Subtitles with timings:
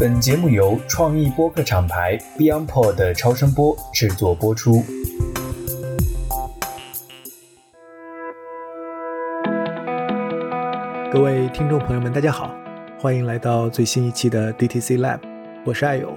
[0.00, 4.82] 本节目由创意播客厂牌 BeyondPod 的超声波制作播出。
[11.12, 12.52] 各位听众朋友们，大家好，
[12.98, 15.20] 欢迎来到最新一期的 DTC Lab，
[15.64, 16.12] 我是爱友。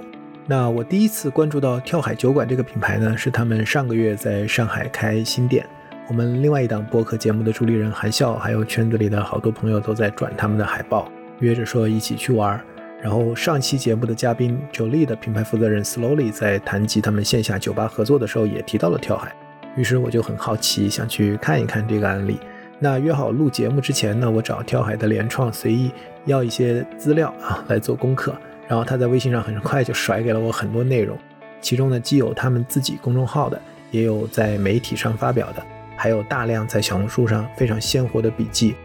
[0.48, 5.64] 那我第一次关注到跳海酒馆这个品牌呢，是他们上个月在上海开新店。
[6.08, 12.60] 我们另外一档播客节目的主理人韩笑，还有圈子里的好多朋友都在转他们的海报，约着说一起去玩。
[13.08, 19.34] 然后上期节目的嘉宾 Jolie 的品牌负责人 Slowly 在谈及他们线下酒吧合作的时候，也提到了跳海。
[19.78, 22.38] 于是我就很好奇，想去看一看这个案例。
[22.80, 25.90] 那约好录节目之前呢，我找跳海的联创随意
[26.26, 28.36] 要一些资料啊来做功课。
[28.68, 31.18] 然后他在微信上很快就甩给了我很多内容，
[31.62, 33.58] 其中呢既有他们自己公众号的，
[33.90, 35.66] 也有在媒体上发表的，
[35.96, 38.76] 还有大量在小红书上非常鲜活的笔记。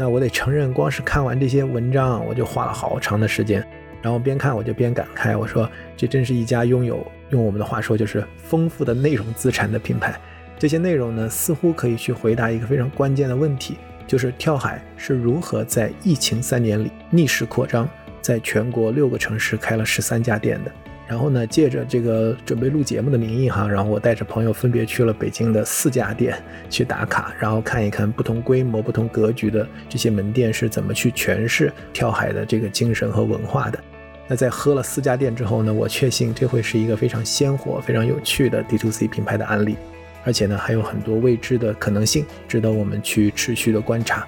[0.00, 3.62] 那我得承认，光是看完这些文章，我就花了好长的时间。
[4.00, 10.18] 然后边看我就边感慨，我说这真是一家拥有用我们的话说就是丰富的内容资产的品牌。
[10.58, 17.86] 这些内容呢，似乎可以去回答一个非常关键的问题，就是跳海是如何在疫情三年里逆势扩张，
[18.22, 20.72] 在全国六个城市开了十三家店的。
[21.10, 33.80] 然后呢，借着这个准备录节目的名义哈，然后我带着朋友分别去了北京的四家店去打卡，然后看一看不同规模、不同格局的这些门店是怎么去诠释跳海的这个精神和文化的。
[34.28, 39.76] 那在喝了四家店之后呢，我确信这会是一个非常鲜活、非常有趣的 D to C 品牌的案例，
[40.22, 44.24] 而且呢还有很多未知的可能性，值得我们去持续的观察。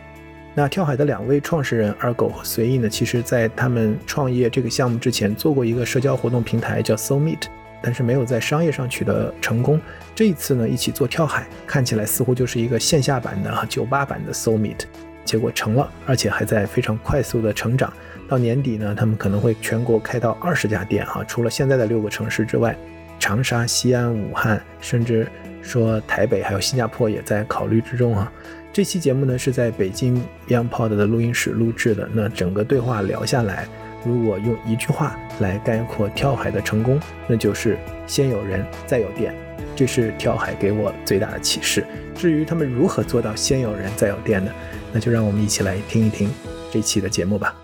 [0.55, 7.45] 那跳海的两位创始人二狗和随意呢，其实在他们创业这个项目之前做过一个社交活动平台叫 So Meet，
[7.81, 9.81] 但是没有在商业上取得成功。
[10.15, 14.81] 这一次呢，一起做跳海，看起来似乎就是一个线下版的酒吧版的 So Meet，
[15.25, 17.91] 结果成了，而且还在非常快速的成长。
[18.29, 22.77] 到年底呢，他们可能会全国开到二十家店哈，除了现在的六个城市之外，
[23.19, 25.27] 长沙、西安、武汉，甚至
[25.63, 28.31] 说台北还有新加坡也在考虑之中哈。
[28.73, 30.19] 这期节目呢是在北京
[30.49, 32.09] BeyondPod 的录音室录制的。
[32.11, 33.69] 那整个对话聊下来，
[34.03, 39.35] 如果用一句话来概括跳海的成功，那就是先有人再有店。
[39.77, 41.85] 这是跳海给我最大的启示。
[42.15, 44.51] 至于他们如何做到先有人再有店呢？
[44.91, 46.31] 那就让我们一起来听一听
[46.71, 47.55] 这期的节目吧。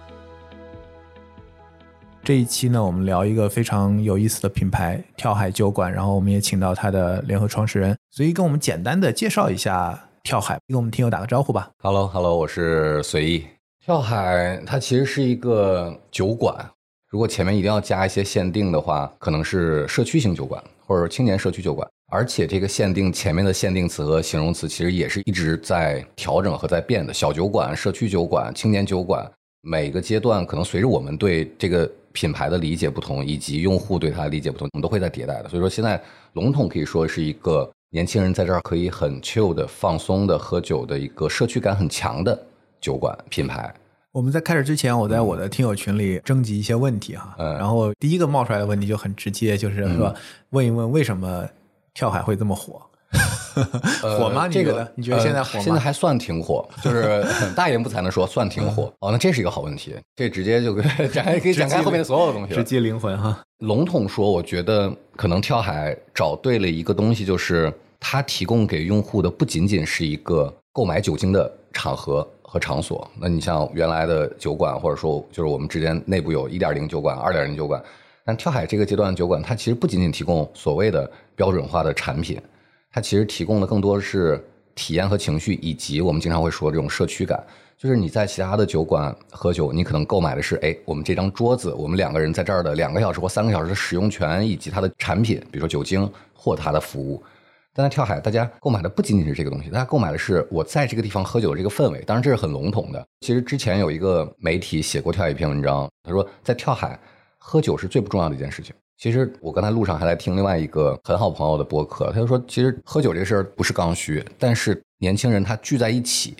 [2.22, 5.90] 这一期呢，我们聊一个非常有意思的品牌——跳海酒馆。
[5.90, 10.07] 然后我们也请到它的联合创始人，随意跟我们简单的介绍一下。
[10.28, 11.70] 跳海，跟我们听友打个招呼吧。
[11.82, 13.46] Hello，Hello，我是随意。
[13.82, 16.54] 跳海它其实是一个酒馆，
[17.08, 21.88] 如果前面一定要加一些限定的话，可能是社区型酒馆或者青年社区酒馆。
[22.12, 27.14] 而且这个限定前面的限定词和形容词其实也是一直在调整和在变的。
[27.14, 29.26] 小酒馆、社区酒馆、青年酒馆，
[29.62, 35.48] 每个阶段可能随着我们对这个品牌的理解不同，以及用户对它的理解不同，我们都会在迭代的。
[35.48, 35.98] 所以说现在
[36.34, 37.66] 笼统可以说是一个。
[37.90, 42.38] 年轻人在这儿可以很 chill 的放松的喝酒的一个社区感很强的
[42.80, 43.74] 酒馆品牌。
[44.12, 50.14] 我们在开始之前，我在我的听友群里征集一些问题哈，然后第一个冒出来的问题就很直接，就是说
[50.50, 51.48] 问一问为什么
[51.94, 52.82] 跳海会这么火？
[54.18, 54.48] 火吗？
[54.48, 55.64] 这个你觉得现在火吗？
[55.64, 57.24] 现在还算挺火， 就是
[57.56, 58.92] 大言不惭的说算挺火。
[59.00, 60.80] 哦，那这是一个好问题，这直接就
[61.12, 63.38] 展开可以展开后面所有的东西，直击灵魂哈。
[63.58, 73.08] 笼统说，我觉得可能跳海找对了一个东西，就是它提供给用户的不仅仅是一个购买酒精的场合和场所。
[73.20, 77.82] 那你像原来的酒馆，或者说就是我们之间内部有一点零酒馆、二点零酒馆，
[78.24, 82.40] 但跳海这个阶段的酒馆，它其实不仅仅提供所谓的标准化的产品。
[82.92, 84.42] 它其实提供的更多的是
[84.74, 87.42] 体验和情绪，以及我们经常会说这种社区感。
[87.76, 97.22] 就是你在其他的酒馆喝酒，你可能购买的是，哎，我们这张桌子，我们两个人在这儿的两个小时或三个小时的使用权，以及它的产品，比如说酒精或它的服务。
[97.72, 102.02] 但在跳海，大家购买的不仅仅是这个东西，大家购买的是我在这个地方喝酒的这个氛围。
[102.02, 103.06] 当然，这是很笼统的。
[103.20, 106.98] 其实之前有一个媒体写过跳海一篇文章，他说在跳海
[107.38, 108.74] 喝酒是最不重要的一件事情。
[108.98, 116.34] 其实我刚才路上还在听另外一个很好朋友的播客，他就说，其实喝酒这事儿不是刚需，但是年轻人他聚在一起，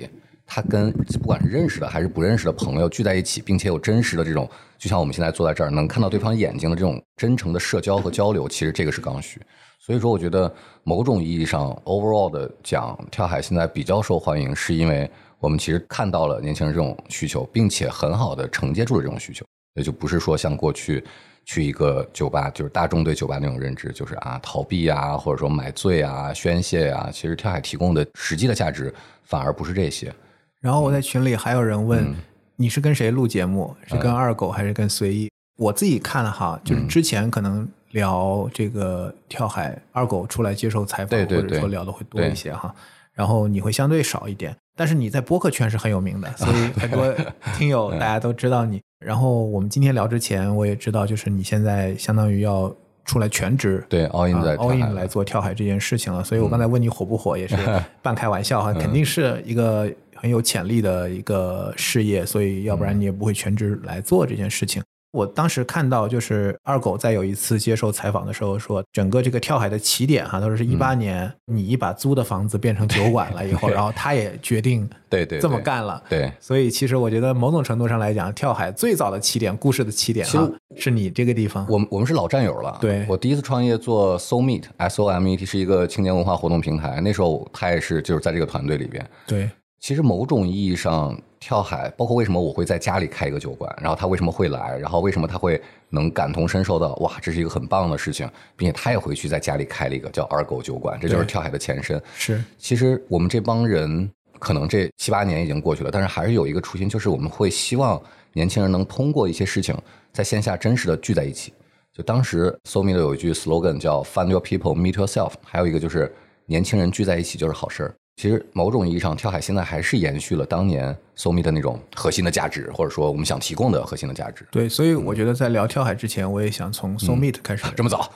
[0.44, 0.90] 他跟
[1.22, 9.40] 不管是认识的还是不认识的朋友聚在一起，并且有真实的这种，就像我们现在坐在这儿能看到对方眼睛的这种真诚的社交和交流，其实这个是刚需。
[9.78, 10.52] 所以说，我觉得
[10.82, 15.08] 某种意义上，overall 的讲，跳海现在比较受欢迎，是因为
[15.38, 19.46] 我们其实看到了年轻人这种需求，并且很好的承接住了这种需求，
[19.76, 21.04] 也就不是说像过去。
[21.48, 27.08] 去一个酒吧，就是大众对酒吧那种认知，就是啊逃避啊，或者说买醉啊、宣泄啊。
[27.10, 30.14] 其实跳海提供的实际的价值反而不是这些。
[30.60, 32.14] 然后我在群里还有人问，
[32.56, 33.74] 你是跟谁录节目？
[33.86, 35.30] 是跟二狗还是跟随意？
[35.56, 42.74] 我自己看了哈，就是之前可能聊这个跳海二狗出来接受采访，对对对或者说聊的会多一些哈，
[43.14, 47.10] 然后你会相对少一点，但是你在播客圈是很有名的，所以 很多
[47.56, 48.82] 听友大家都知道你。
[48.98, 52.74] 然后我们今天聊之前，我也知道，就是你现在相当于要
[53.04, 56.22] 出来全职对 all in 在啊 all in 来做跳海这件事情了。
[56.24, 57.56] 所以我刚才问你火不火，也是
[58.02, 64.82] 半开玩笑哈，嗯肯定是一个很有潜力的一个事业，所以要不然你也不会全职来做这件事情。
[65.10, 76.02] 我当时看到，就是二狗在有一次接受采访的时候说，整个这个跳海的起点哈，都是一八嗯年你把租的房子变成酒馆了以后，然后他也决定对对这么干了。
[76.10, 81.66] 对，所以其实我觉得某种程度上来讲，跳海最早的起点，故事的起点哈，是你这个地方。
[81.70, 82.76] 我们我们是老战友了。
[82.80, 89.04] 对我第一次创业做 Soul Meet S O M E T 是一个青年文化活动平台，那时候他也是就是在这个团队里边。
[89.26, 89.48] 对
[89.80, 102.00] 其实某种意义上，跳海包括为什么我会在家里开一个酒馆，然后他为什么会来，然后为什么他会能感同身受到，哇，这是一个很棒的事情，并且他也回去在家里开了一个叫二狗酒馆，这就是跳海的前身。
[102.16, 108.00] 是其实我们这帮人可能这七八年已经过去了，但是还是有一个初心，就是我们会希望
[108.32, 109.76] 年轻人能通过一些事情，
[110.12, 111.52] 在线下真实的聚在一起。
[111.92, 116.14] 就当时 So Me 的有一句 slogan 叫 “Find your people, meet yourself”，还有一个就是
[116.46, 117.94] 年轻人聚在一起就是好事儿。
[118.18, 124.44] 其实某种意义上，跳海现在还是延续了当年 So Me 的那种核心的价值，或者说我们想提供的核心的价值。
[124.50, 127.64] 对，所以我觉得在聊跳海之前，我也想从 So Meet 开始。
[127.76, 128.12] 这么早？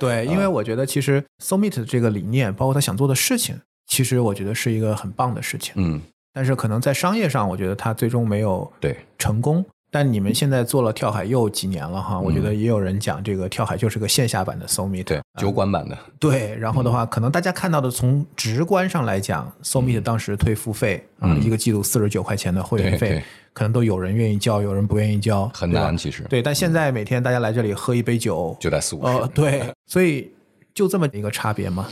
[0.00, 5.72] 对， 因为我觉得其实 So Meet 这个理念，包括他想做的事情，其实我觉得是一个很棒的事情。
[5.76, 6.02] 嗯，
[6.32, 9.64] 但是可能在商业上，我觉得他最终没有对，成功。
[9.90, 15.02] 但你们现在做了跳海又几年了哈，我觉得也有人讲这个跳海就是个线下版的 So Meet。
[15.02, 23.22] 嗯对，酒馆版的，对，然后的话，可能大家看到的从直观上来讲，So Meet 当时退付费啊，嗯一个季度四十九块钱的会员费
[23.54, 26.22] 可能都有人愿意交，有人不愿意交，很难其实。
[26.24, 29.12] 对，但现在每天大家来这里喝一杯酒，就在四五十。
[29.12, 30.30] 呃，对，所以
[30.74, 31.86] 就这么一个差别嘛，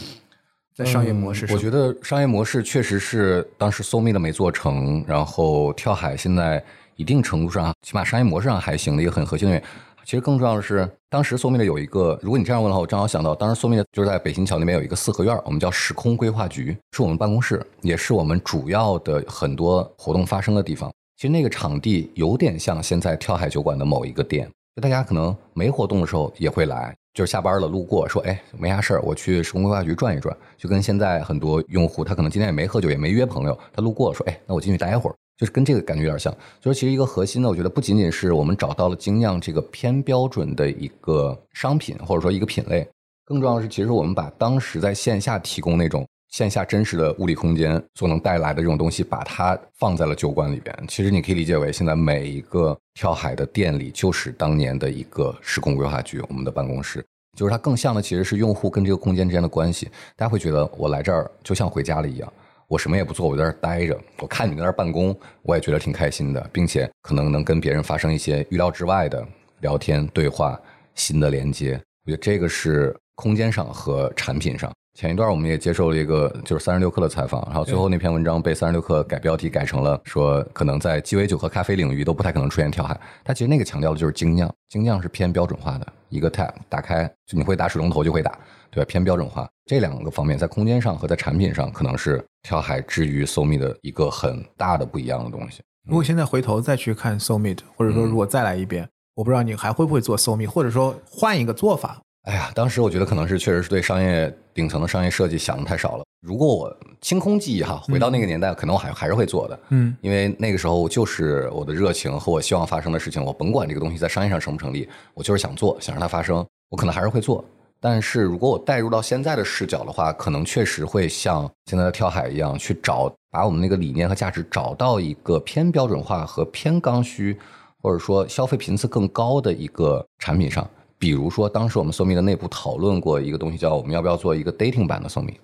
[0.74, 6.62] 在商业模式上，嗯我觉得商业模式确实是当时 So Meet 没做成，然后跳海现在
[6.96, 9.68] 一定程度上，起码商业模式上还行的一个很核心的原因。
[10.04, 20.88] 其实更重要的是，当时 So Me 的有一个，如果你这样问的话，我正好想到，当时 So Me 的就是在北新桥那边有一个四合院，我们叫时空规划局，是我们办公室，也是我们主要的很多活动发生的地方。
[21.16, 36.34] 其实那个场地有点像现在跳海酒馆的某一个店，就大家可能没活动的时候也会来，就是下班了路过说，哎，没啥事儿，我去时空规划局转一转，就跟现在很多用户他可能今天也没喝酒，也没约朋友，他路过说，哎，那我进去待一会儿，就是跟这个感觉有点像。
[36.60, 42.88] 就是其实一个核心呢，我觉得不仅仅是我们找到了精酿这个偏标准的一个商品或者说一个品类，
[43.24, 50.76] 更重要的是，其实我们把当时在线下提供那种线下真实的物理空间所能带来的这种东西，把它放在了酒馆里边。
[50.88, 57.04] 其实你可以理解为，现在每一个跳海的店里就是当年的一个时空规划局，我们的办公室。
[57.36, 59.86] 就是它更像的其实是用户跟这个空间之间的关系。
[60.16, 62.32] 大家会觉得我来这儿就像回家了一样，
[62.68, 69.26] 我什么也不做，我在这儿待着，我看你在那儿办公，我也觉得挺开心的，并且可能能跟别人发生一些预料之外的
[69.60, 70.60] 聊天、对话、
[70.94, 71.80] 新的连接。
[72.04, 74.72] 我觉得这个是空间上和产品上。
[74.94, 82.98] 前一段我们也接受了一个就是三十六氪的采访，然后最后那篇文章被三十六氪改标题改成了说，可能在鸡尾酒和咖啡领域都不太可能出现跳海。
[83.22, 88.38] 它其实那个强调的就是精酿，精酿是偏标准化的一个 tap 打开，就你会打水龙头就会打，
[88.70, 88.86] 对吧？
[88.88, 95.60] 偏标准化这两个方面在空间上和在产品上，可能是跳海之于 SoMe 的一个很大的不一样的东西。
[95.88, 102.00] 如果现在回头再去看 So Meet，或者说如果再来一遍，我不知道你还会不会做 So Meet，或者说换一个做法。
[102.28, 106.04] 哎呀，当时我觉得可能是确实是对商业顶层的商业设计想的太少了。
[106.20, 109.58] 如果我清空记忆哈，回到那个年代，可能我还还是会做的。
[109.70, 117.44] 嗯，因为那个时候就是我的热情和我希望发生的事情，我甭管这个东西在商业上成不成立，我就是想做，想让它发生，我可能还是会做。
[117.80, 127.38] 但是如果我带入到现在的视角的话，可能确实会像现在的跳海一样，去找把我们那个理念和价值找到一个偏标准化和偏刚需，
[127.82, 130.68] 或者说消费频次更高的一个产品上。
[130.98, 135.34] 比如说，当时我们 SoMe 的内部讨论过一个东西，叫我们要不要做一个 dating 版的 SoMe。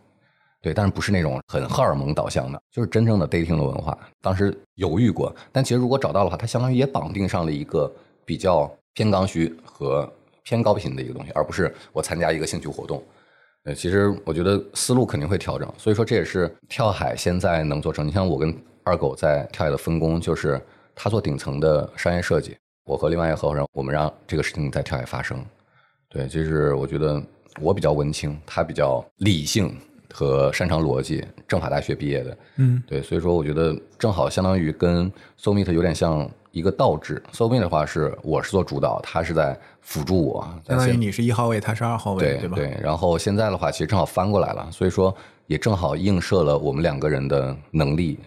[0.62, 3.96] 对，但是不是那种很荷尔蒙导向的，就是真正的 dating 的文化。
[4.22, 7.92] 当时犹豫过，但其实如果找到的话，它相当于也绑定上了一个
[8.24, 10.10] 比较偏刚需和
[10.42, 13.02] 偏高频的一个东西，而不是我参加一个兴趣活动。
[13.64, 18.04] 呃，其实我觉得思路肯定会调整，所以说这也是跳海现在能做成。
[18.04, 20.60] 你像我跟二狗在跳海的分工，就是
[20.96, 25.44] 他做顶层的商业设计，我和另外一个合伙人，我们让这个事情在跳海发生。
[26.08, 27.22] 对，就是我觉得
[27.60, 29.72] 我比较文青，他比较理性
[30.12, 32.38] 和擅长逻辑，政法大学毕业的。
[32.56, 35.08] 嗯，对，所以说我觉得正好相当于跟
[35.40, 37.22] Soul Meet 有点像一个倒置。
[37.32, 42.56] Soulmate 的话是我是做主导，他是在辅助我，相当于你是一号位，他是二号位，吧？
[42.56, 42.80] 对对。
[42.80, 45.14] 然后现在的话，其实正好翻过来了，所以说
[45.46, 48.18] 也正好映射了我们两个人的能力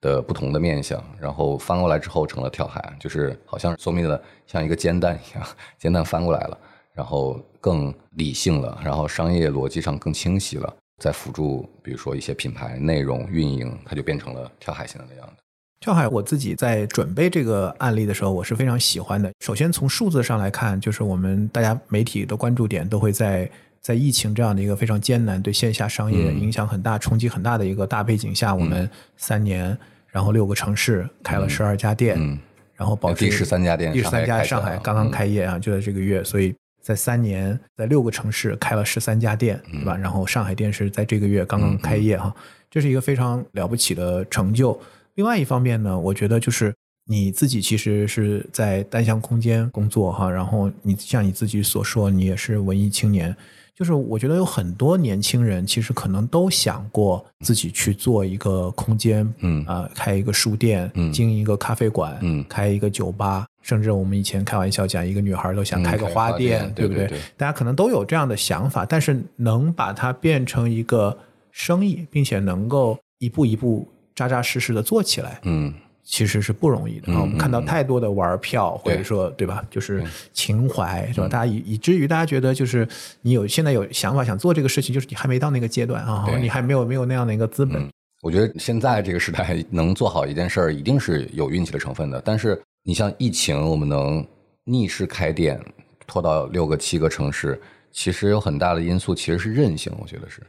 [0.00, 1.02] 的不同的面相。
[1.18, 5.46] 然后翻过来之后成了跳海，就是好像 So m 的像一个煎蛋一样，
[5.78, 6.58] 煎蛋翻过来了，
[6.94, 10.74] 然后更理性了，然后商业逻辑上更清晰了。
[10.98, 15.42] 在辅助，比如说一些品牌内容运营，它就变成了跳海现在的样子。
[15.80, 19.32] 跳海，我自己在准备这个案例的时候，我是非常喜欢的。
[19.40, 29.74] 首先从数字上来看，就是我们大家媒体的关注点都会在在疫情这样的一个非常艰难、对线下商业影响很大、冲击很大的一个大背景下，我们三年，
[30.08, 32.38] 然后六个城市开了十二家店，
[32.74, 36.54] 然后保持第十三家店，第十三家上海刚刚开业啊，就在这个月，所以。
[36.82, 39.94] 在三年，在六个城市开了十三家店，对吧？
[39.94, 42.34] 然后上海店是在这个月刚刚开业哈，
[42.70, 44.80] 这是一个非常了不起的成就。
[45.20, 46.74] 另外一方面呢，我觉得就是
[47.06, 53.36] 你自己其实是在单向空间工作哈，然后你像你自己所说，你也是文艺青年。
[53.76, 67.06] 就是我觉得有很多年轻人其实可能都想过自己去做一个空间，嗯啊，开一个书店，嗯，经营一个咖啡馆，嗯，开一个酒吧，甚至我们以前开玩笑讲，一个女孩都想开个花店，对不对？
[67.36, 71.18] 大家可能都有这样的想法，但是能把它变成一个
[71.50, 73.86] 生意，并且能够一步一步
[74.28, 75.72] 扎扎实实的做起来，嗯。
[76.02, 77.20] 其实是不容易的啊！
[77.20, 79.64] 我们看到太多的玩票，或者说对吧？
[79.70, 81.28] 就是情怀，是吧？
[81.28, 82.88] 大家以以至于大家觉得，就是
[83.20, 87.86] 你有现在有想法想做这个事情，就是你还没到那个阶段啊，你还没有没有那样的一个资本。
[88.22, 92.20] 我觉得现在这个时代能做好一件事儿，一定是有运气的成分的。
[92.24, 94.26] 但是你像疫情，我们能
[94.64, 95.60] 逆势开店，
[96.08, 97.60] 拖到六个七个城市，
[97.92, 99.92] 其实有很大的因素，其实是韧性。
[100.00, 100.42] 我觉得是。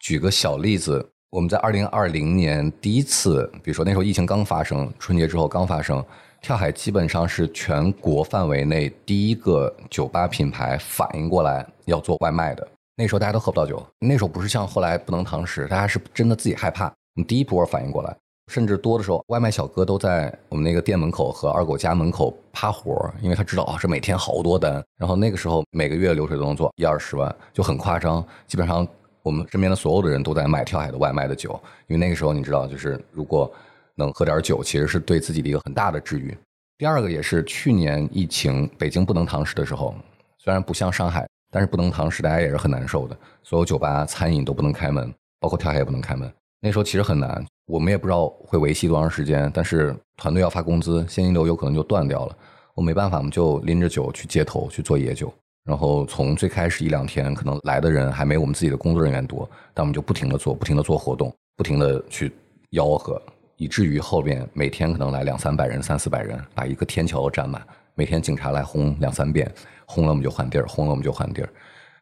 [0.00, 1.08] 举个小例子。
[1.30, 6.02] 我们在二零二零年第一次，比如说那时候疫情刚发生，春节之后刚发生，
[6.40, 12.66] 跳海基本上是全国范围内第一个酒吧品牌反应过来要做外卖的。
[12.94, 16.84] 那时候大家都喝不到酒，那时候不是像后来不能堂食，大家是真的自己害怕。
[16.86, 18.16] 我们第一波反应过来，
[18.46, 28.86] 甚至多的时候，外卖小哥都在我们那个店门口和二狗家门口趴活，因为他知道啊，这每天好多单，然后那个时候每个月流水都能做一二十万，就很夸张，基本上。
[29.26, 33.52] 我们身边的所有的人都在买跳海的外卖的酒，因为那个时候你知道，就是如果
[33.96, 36.32] 能喝点酒，其实是对自己的一个很大的治愈。
[36.78, 39.92] 第二个也是去年疫情北京不能堂食的时候，
[40.38, 46.32] 虽然不像上海，但是不能堂食大家也是很难受的，所有酒吧餐饮都不能开门，包括跳海也不能开门。
[46.60, 52.36] 那时候其实很难，我们也不知道会维系多长时间，但是团队要发工资，现金流有可能就断掉了。
[52.76, 55.34] 我没办法，我们就拎着酒去街头去做野酒。
[55.66, 62.32] 然后从最开始一两天，可能来的人还没我们自己的工作人员多，但我们就不停的做，不停的做活动，不停的去
[62.70, 63.20] 吆喝，
[63.56, 67.60] 以至于后边每天可能来两三百人、三四百人，把一个天桥都占满。
[67.96, 69.52] 每天警察来轰两三遍，
[69.86, 71.48] 轰了我们就换地儿，轰了我们就换地儿。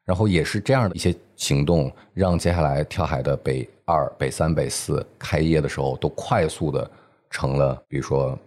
[0.04, 6.90] 然后也是这样的一些行动，让接下来跳海的北二、北三、北四开业的时候，都快速的
[7.30, 8.38] 成了，比如说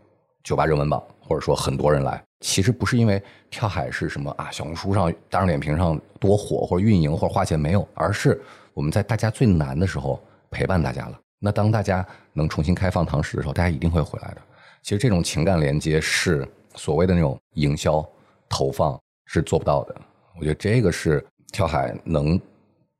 [0.47, 2.23] 酒吧热门榜，或者说很多人来。
[2.39, 8.41] 其实不是因为跳海是什么啊，小红书上、大众点评上多火，或者运营或者花钱没有，而是
[8.73, 10.17] 我们在大家最难的时候
[10.49, 11.19] 陪伴大家了。
[11.37, 14.37] 那当大家能重新开放堂食的时候，大家一定会回来的。
[14.83, 18.07] 其实这种情感连接是所谓的那种营销
[18.47, 19.95] 投放是做不到的。
[20.39, 22.39] 我觉得这个是跳海能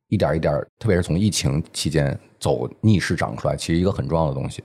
[0.09, 4.61] 一点一点，特别是从疫情期间走逆势长出来，其实一个很重要的东西，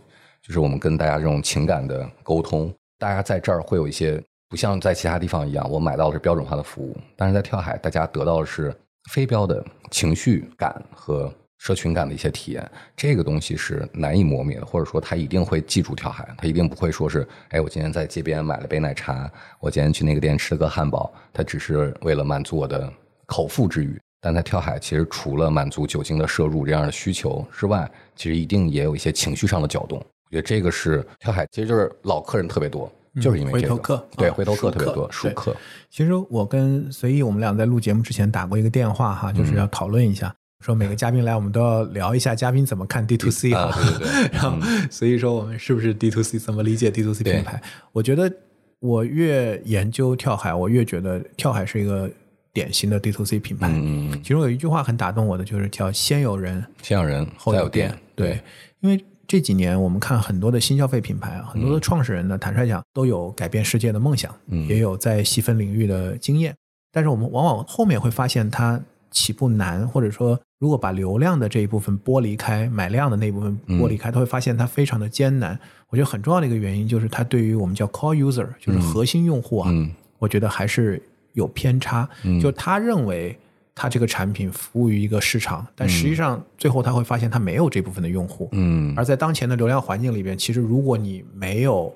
[0.47, 2.73] 就是我们跟大家这种情感的沟通。
[2.99, 4.23] 大家在这儿会有一些。
[4.49, 8.71] 不像在其他地方一样，我买到的是标准化的服务，但是在跳海，大家得到的是
[9.11, 12.71] 非标的情绪感和社群感的一些体验。
[12.95, 22.93] 这个东西是难以磨灭的，或者说他一定会记住跳海，他一定不会说是，哎，我今天在街边买了杯奶茶，我今天去那个店吃了个汉堡，他只是为了满足我的
[23.25, 23.99] 口腹之欲。
[24.21, 30.05] 但在跳海，其实除了满足酒精的摄入这样的需求之外，其实一定也有一些情绪上的搅动。
[30.33, 32.91] 我觉得这个是跳海，其实就是老客人特别多。
[33.21, 35.55] 就是因为回头客，对回头客特别多，熟客。
[35.91, 44.31] 其实我跟随意，我们俩在录节目之前打过一个电话哈，就是要讨论一下，说每个嘉宾来，我们都要聊一下嘉宾怎么看 D to C 啊，对对对。
[44.33, 44.57] 然后
[44.91, 47.63] 所以说我们是不是 D to C，怎么理解 D to C 品牌？
[47.93, 48.33] 我觉得
[48.79, 52.11] 我越研究跳海，我越觉得跳海是一个
[52.55, 53.69] 典型的 D to C 品牌。
[53.69, 54.23] 嗯嗯。
[54.23, 57.95] 其中有一句话很打动我的，就是叫“先有人，先有人，后有店”。
[58.17, 58.41] 对，
[58.81, 59.05] 因为。
[59.33, 64.31] 这几年，我们看很多的新消费品牌啊，很多的创始人呢，坦率讲都有改变世界的梦想，
[64.69, 66.55] 也有在细分领域的经验。
[66.93, 68.79] 但是我们往往后面会发现，它
[69.11, 75.59] 起步难，或者说如果把流量的这一部分剥离开，买量的那一部分剥离开，他会发现它非常的艰难。
[75.89, 82.07] 我觉得很重要的一个原因就是它对于我们叫 core user，就是核心用户啊，嗯我觉得还是有偏差。
[82.39, 83.35] 就他认为
[83.75, 88.49] 他这个产品服务于一个市场，但实际上最后他会发现他没有这部分的用户。
[88.53, 88.93] 嗯。
[88.97, 91.95] 而在当前的流量环境里边，其实如果你没有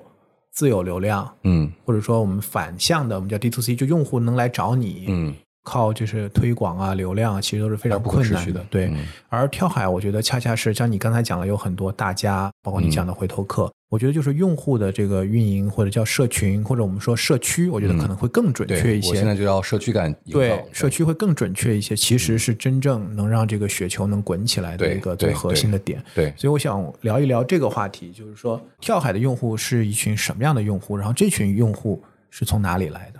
[0.51, 1.71] 自有流量，嗯。
[1.85, 5.33] 或者说我们反向的，我们叫 D to C，就用户能来找你，嗯
[5.67, 19.09] 靠就是推广啊、流量啊，其实都是非常困难的对，嗯而跳海，我觉得恰恰是像你刚才讲了，有很多大家，包括你讲的回头客，我觉得就是用户的这个运营或者叫社群，或者我们说社区，我觉得可能会更准，确一些。
[19.09, 26.01] 我现在就要社区感对，社区会更准确一些，其实是真正能让这个雪球能滚起来的一个最核心的点。
[26.15, 33.16] 对所以我想聊一聊这个话题，就是说跳海的用户是一群什么样的用户，然后这群用户是从哪里来的？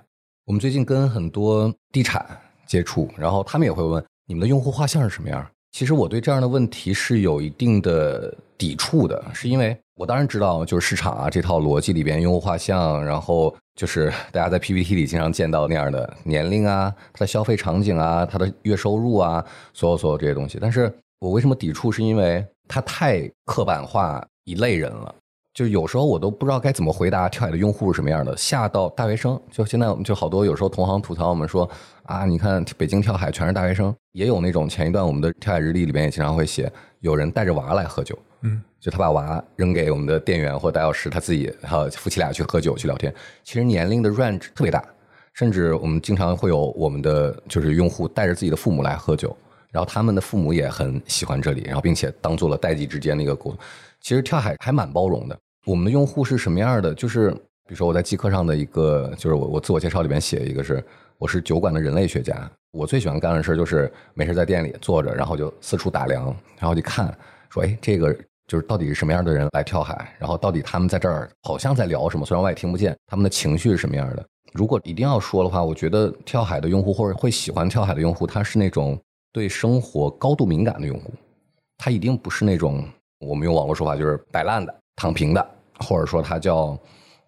[0.48, 2.26] 我们最近跟很多地产
[2.66, 5.46] 接触，然后他们也会问你们的用户画像是什么样。
[5.74, 20.58] 其实我对这样的问题是有一定的抵触的，是因为我当然知道，就是市场啊这套逻辑里边，用户画像，然后就是大家在 PPT 里经常见到那样的年龄啊、他的消费场景啊、他的月收入啊，所有所有这些东西。
[20.62, 20.90] 但是
[21.20, 21.92] 我为什么抵触？
[21.92, 25.14] 是因为它太刻板化一类人了。
[25.58, 31.68] 就有时候我都不知道该怎么回答跳海的用户是什么样的，吓到大学生，就现在我们就好多有时候同行吐槽我们说
[32.04, 43.12] 啊，你看北京跳海全是大学生，也有那种前一段我们的跳海日历里面也经常会写，有人带着娃来喝酒，嗯，就他把娃扔给我们的店员或带钥匙，他自己还有夫妻俩去喝酒去聊天，
[43.44, 44.86] 其实年龄的 range 特别大，
[45.34, 49.36] 甚至我们经常会有我们的就是用户带着自己的父母来喝酒，
[49.72, 53.58] 然后他们的父母也很喜欢这里，然后并且当做了代际之间的一个沟通。
[54.00, 55.36] 其实跳海还蛮包容的。
[55.68, 56.94] 我们的用户是什么样的？
[56.94, 60.82] 就是比如说我在极客上的一个，就是我我自我介绍里面写一个是
[61.18, 62.50] 我是酒馆的人类学家。
[62.72, 67.14] 我最喜欢干的事就是没事在店里坐着，然后就四处打量，然后去看，
[67.50, 68.16] 说哎这个
[68.48, 74.26] 就是到底是什么样的人来跳海，然后到底他们在这儿好像在聊什么，虽然我也听不见，他们的情绪是什么样的。
[74.54, 78.98] 如果一定要说的话，我觉得跳海的用户或者会喜欢跳海的用户，他是那种
[79.34, 81.12] 对生活高度敏感的用户，
[81.78, 82.88] 他一定不是那种
[83.20, 85.46] 我们用网络说法就是摆烂的、躺平的。
[85.80, 86.78] 或者说他叫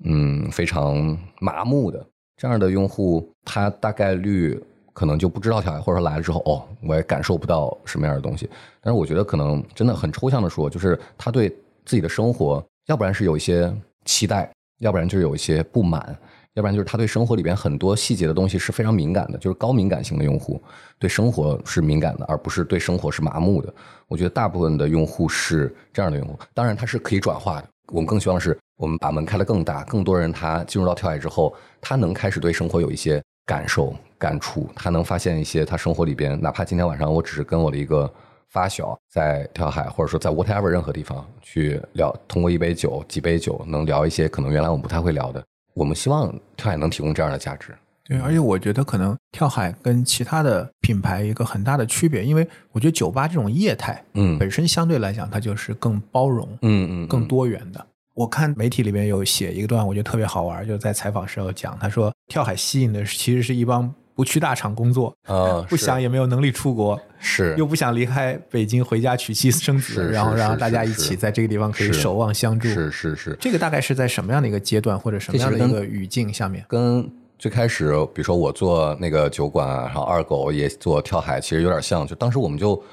[0.04, 2.06] 嗯非常麻木的
[2.38, 4.62] 这样的用户，他大概率
[4.94, 8.50] 可能就不知道跳海，或者说来了之后哦，我也感受不到什么样的东西。
[8.82, 11.50] 但是我觉得可能真的很抽象的说，就是他对
[11.86, 13.74] 自己的生活，要不然是有一些
[14.06, 16.18] 期待，要不然就是有一些不满，
[16.54, 20.62] 要不然就是他对生活里边很多细节的东西是非常敏感的，就是高敏感型的用户
[20.98, 23.74] 对生活是敏感的，而不是对生活是麻木的。
[24.08, 27.68] 我觉得大部分的用户是这样的用户，当然它是可以转化的。
[27.92, 38.12] 我们更希望是，我们把门开得更大，更多人他进入到跳海之后，他能开始对生活有一些感受、感触，他能发现一些他生活里边，哪怕今天晚上我只是跟我的一个
[38.50, 45.44] 发小在跳海，或者说在 whatever 任何地方去聊，通过一杯酒、几杯酒，能聊一些可能原来我们不太会聊的。
[45.74, 47.76] 我们希望跳海能提供这样的价值。
[48.10, 54.38] 对，而且我觉得可能跳海跟其他的品牌一个很大的区别，因为我觉得酒吧这种业态，嗯。
[54.40, 57.86] 本身相对来讲它就是更包容，嗯嗯，更多元的。
[58.16, 67.56] 我看媒体里面有写一个段，我觉得特别好玩，就是在采访时候讲，他说跳海吸引的其实是一帮不去大厂工作，啊， 不想也没有能力出国，是。
[67.58, 72.68] 又不想离开北京回家娶妻生子，然后让大家一起在这个地方可以守望相助。
[72.68, 76.66] 是是是，这个大概是在什么样的一个阶段或者什么样的一个语境下面？
[76.68, 82.06] 跟最开始，比如说我做那个酒馆，然后二狗也做跳海，其实有点像。
[82.06, 82.84] 就当时我们就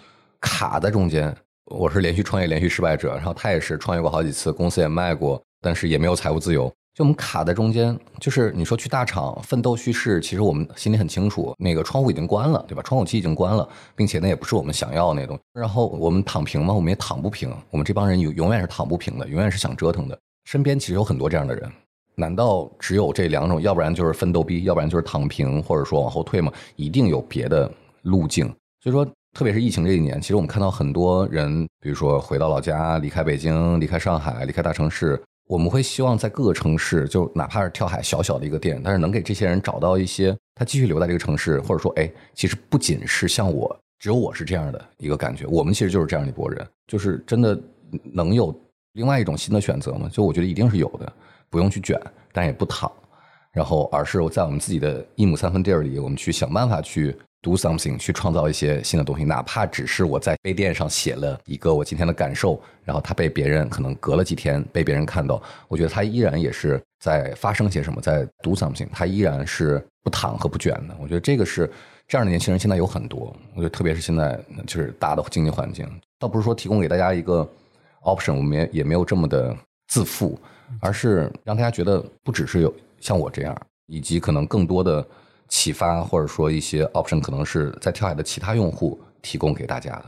[0.40, 6.72] 卡在中间，我是连续创业连续失败者，然后他也是创业过好几次，公司也卖过，但是也没有财务自由。
[6.94, 12.80] 就我们卡在中间，就是你说去大厂奋斗叙事，其实我们心里很清楚，那个窗户已经关了，对吧？
[12.82, 15.42] 窗户期已经关了，并且那也不是我们想要的那个东西。
[15.54, 16.72] 然后我们躺平吗？
[16.72, 17.52] 我们也躺不平。
[17.68, 20.16] 我们这帮人永永远是躺不平的，永远是想折腾的。
[20.44, 21.68] 身边其实有很多这样的人。
[22.16, 23.61] 难道只有这两种？
[23.61, 26.50] 要不然就是奋斗逼，要不然就是躺平，或者说往后退吗？
[26.74, 27.70] 一定有别的
[28.02, 28.46] 路径。
[28.83, 47.61] 所以说，特别是疫情这一年，其实我们看到很多人，比如说回到老家，离开北京，离开上海，离开大城市，我们会希望在各个城市，就哪怕是跳海小小的一个店，但是能给这些人找到一些他继续留在这个城市，或者说，哎，其实不仅是像我，只有我是这样的一个感觉，我们其实就是这样一拨人，就是真的
[48.12, 48.55] 能有
[48.92, 50.09] 另外一种新的选择吗？
[50.11, 51.12] 就我觉得一定是有的。
[51.50, 52.00] 不用去卷，
[52.32, 52.90] 但也不躺，
[53.52, 70.96] 然后而是在我们自己的一亩三分地儿里，我们去想办法去 do something，去创造一些新的东西，哪怕只是我在杯垫上写了一个我今天的感受，然后它被别人可能隔了几天被别人看到，我觉得它依然也是在发生些什么，在 do something，它依然是不躺和不卷的。
[71.00, 71.70] 我觉得这个是
[72.09, 77.48] 这样的年轻人现在有很多，我觉得特别是现在就是大的经济环境，倒不是说提供给大家一个
[78.02, 79.56] option，我们也也没有这么的
[79.88, 80.38] 自负，
[80.81, 85.07] 而是让大家觉得不只是有像我这样，以及可能更多的
[85.48, 90.05] 启发或者说一些 option，可能是在跳海的其他用户提供给大家的。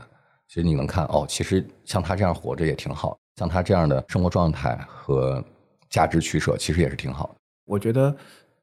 [0.47, 5.43] 其实你能看哦，其实像他这样活着也挺好，像他这样的生活状态和
[5.89, 7.35] 价值取舍，其实也是挺好的。
[7.65, 8.15] 我觉得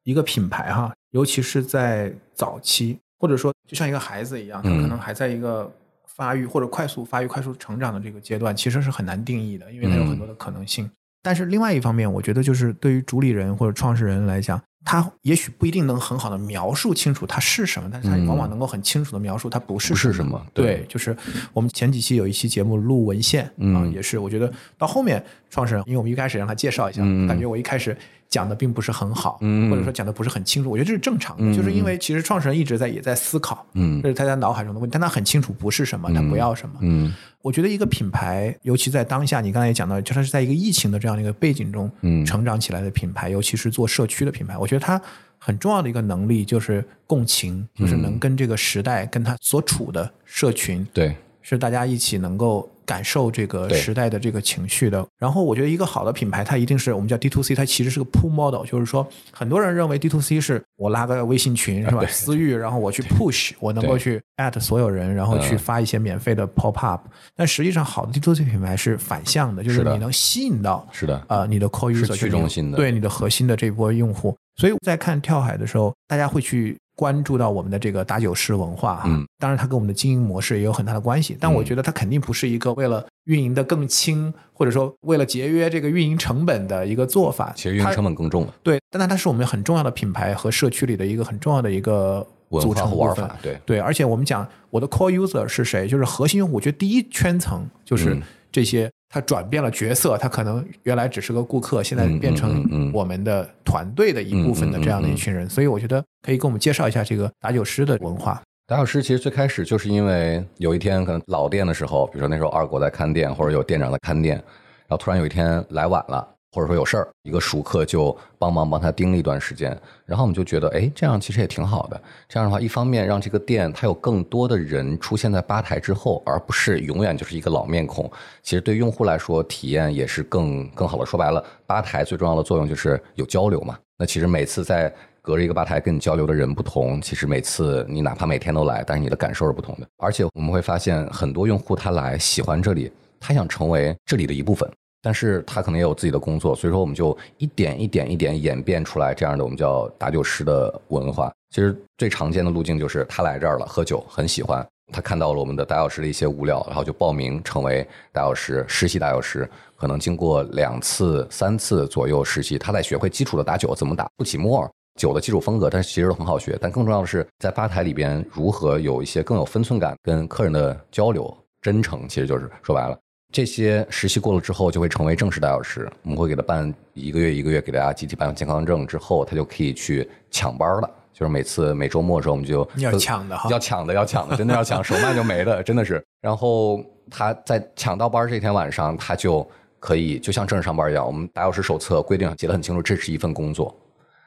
[0.03, 5.71] 一个品牌哈，尤其是在早期，或者说就像一个孩子一样，他可能还在一个
[6.07, 10.91] 发育或者快速发育、快速成长的这个阶段，其实是很难定义的，因为它有很多的可能性。
[11.27, 14.63] 但是另外一方面，我觉得就是对于主理人或者创始人来讲。
[14.89, 20.41] 他也许不一定能很好的描述清楚它是什么，但是他往往能够很清楚的描述它不是是什么。
[20.55, 21.17] 对，就是
[21.53, 29.39] 我们前几期有一期节目录文献啊，也是我觉得到后面创始人，因为我们一开始让他介绍一下，嗯感觉我一开始讲的并不是很好，
[29.71, 37.15] 或者说讲的不是很清楚，我觉得这是正常的，就是因为其实创始人一直在也在思考，嗯，这是他在脑海中的问题，但他很清楚不是什么，他不要什么，嗯。
[37.43, 41.89] 我觉得一个品牌，尤其在当下，你刚才也讲到，就它是在一个疫情的这样的一个背景中，
[42.27, 45.01] 成长起来的品牌，尤其是做社区的品牌，我觉得它
[45.39, 52.69] 很重要的一个能力就是共情，就是能跟这个时代，跟他所处的社群，对，是大家一起能够。
[52.87, 68.21] 感受这个时代的这个情绪的，然后我觉得一个好的品牌，它一定是我们叫 D to C，它其实是个 pull model，就是说很多人认为 D to C 是我拉个微信群是吧，私域，然后我去 push，我能够去 at 所有人，然后去发一些免费的 pop up，但实际上好的 D
[68.21, 71.23] to C 品牌是反向的，就是你能吸引到是的。
[71.29, 72.77] 呃你的 core user 去中心的。
[72.77, 76.77] 对你的核心的这波用户，所以在看跳海的时候，大家会去。
[76.97, 87.53] 关注到我们的这个打酒师文化嗯，当然它跟我们的经营模式也有很大的关系，但我觉得它肯定不是一个为了运营的更轻，或者说为了节约这个运营成本的一个做法。
[87.55, 88.55] 其实运营成本更重了。
[88.63, 92.27] 对，但它是我们很重要的品牌和社区里的一个很重要的一个
[92.61, 93.31] 组成部分。
[93.43, 96.57] 对对，而且我们讲我的 core user 是谁，就是核心用户。
[96.57, 98.91] 我觉得第一圈层就是这些。
[99.09, 105.49] 他转变了角色，他可能原来只是个顾客，现在变成我们的团队的一部分的这样的一群人。
[105.49, 108.43] 所以我觉得可以给我们介绍一下这个打酒师的文化。
[108.67, 116.29] 打酒师其实最开始就是因为有一天可能老店的时候，比如说那时候二狗在看店，或者有店长在看店，然后突然有一天来晚了。
[116.53, 122.01] 或者说有事儿，一个熟客就帮忙帮他盯了一段时间，然后我们就觉得，哎，这样其实也挺好的。
[122.29, 128.11] 这样的话，一方面让这个店它有更多的人出现在吧台之后，而不是永远就是一个老面孔。
[128.43, 131.05] 其实对用户来说，体验也是更更好的。
[131.05, 133.79] 说白了，吧台最重要的作用就是有交流嘛。
[133.99, 139.87] 那其实每次在隔着一个吧台跟你交流的人不同，其实每次你哪怕每天都来，但是你的感受是不同的。
[139.99, 144.71] 而且我们会发现，很多用户他来喜欢这里，他想成为这里的一部分。
[145.07, 151.33] 但是他可能也有自己的工作，所以说我们就一点一点一点演变出来这样的我们叫打酒师的文化。
[151.51, 159.49] 其实最常见的路径就是他来这儿了，喝酒很喜欢，他看到了我们的打酒师的一些物料，然后就报名成为打酒师，实习打酒师。
[159.77, 166.59] 可能经过两次、三次左右实习，他在学会基础的打酒怎么打，不起沫，酒的基础风格，但是其实都很好学。
[166.61, 172.99] 但更重要的是在吧台里边如何有一些更有分寸感，跟客人的交流真诚，其实就是说白了。
[173.33, 175.91] 这些实习过了之后，就会成为正式大教师。
[176.03, 180.91] 我们会给他办一个月一个月，给大家集体办健康证之后，他就可以去抢班了。
[181.13, 186.03] 就是每次每周末的时候，我们就要抢的哈，要抢的要抢的，真的要抢，手慢就没的，真的是。
[186.21, 189.47] 然后他在抢到班这天晚上，他就
[189.81, 191.05] 可以就像正式上班一样。
[191.07, 193.75] 我们打教师手册规定写的很清楚，这是一份工作。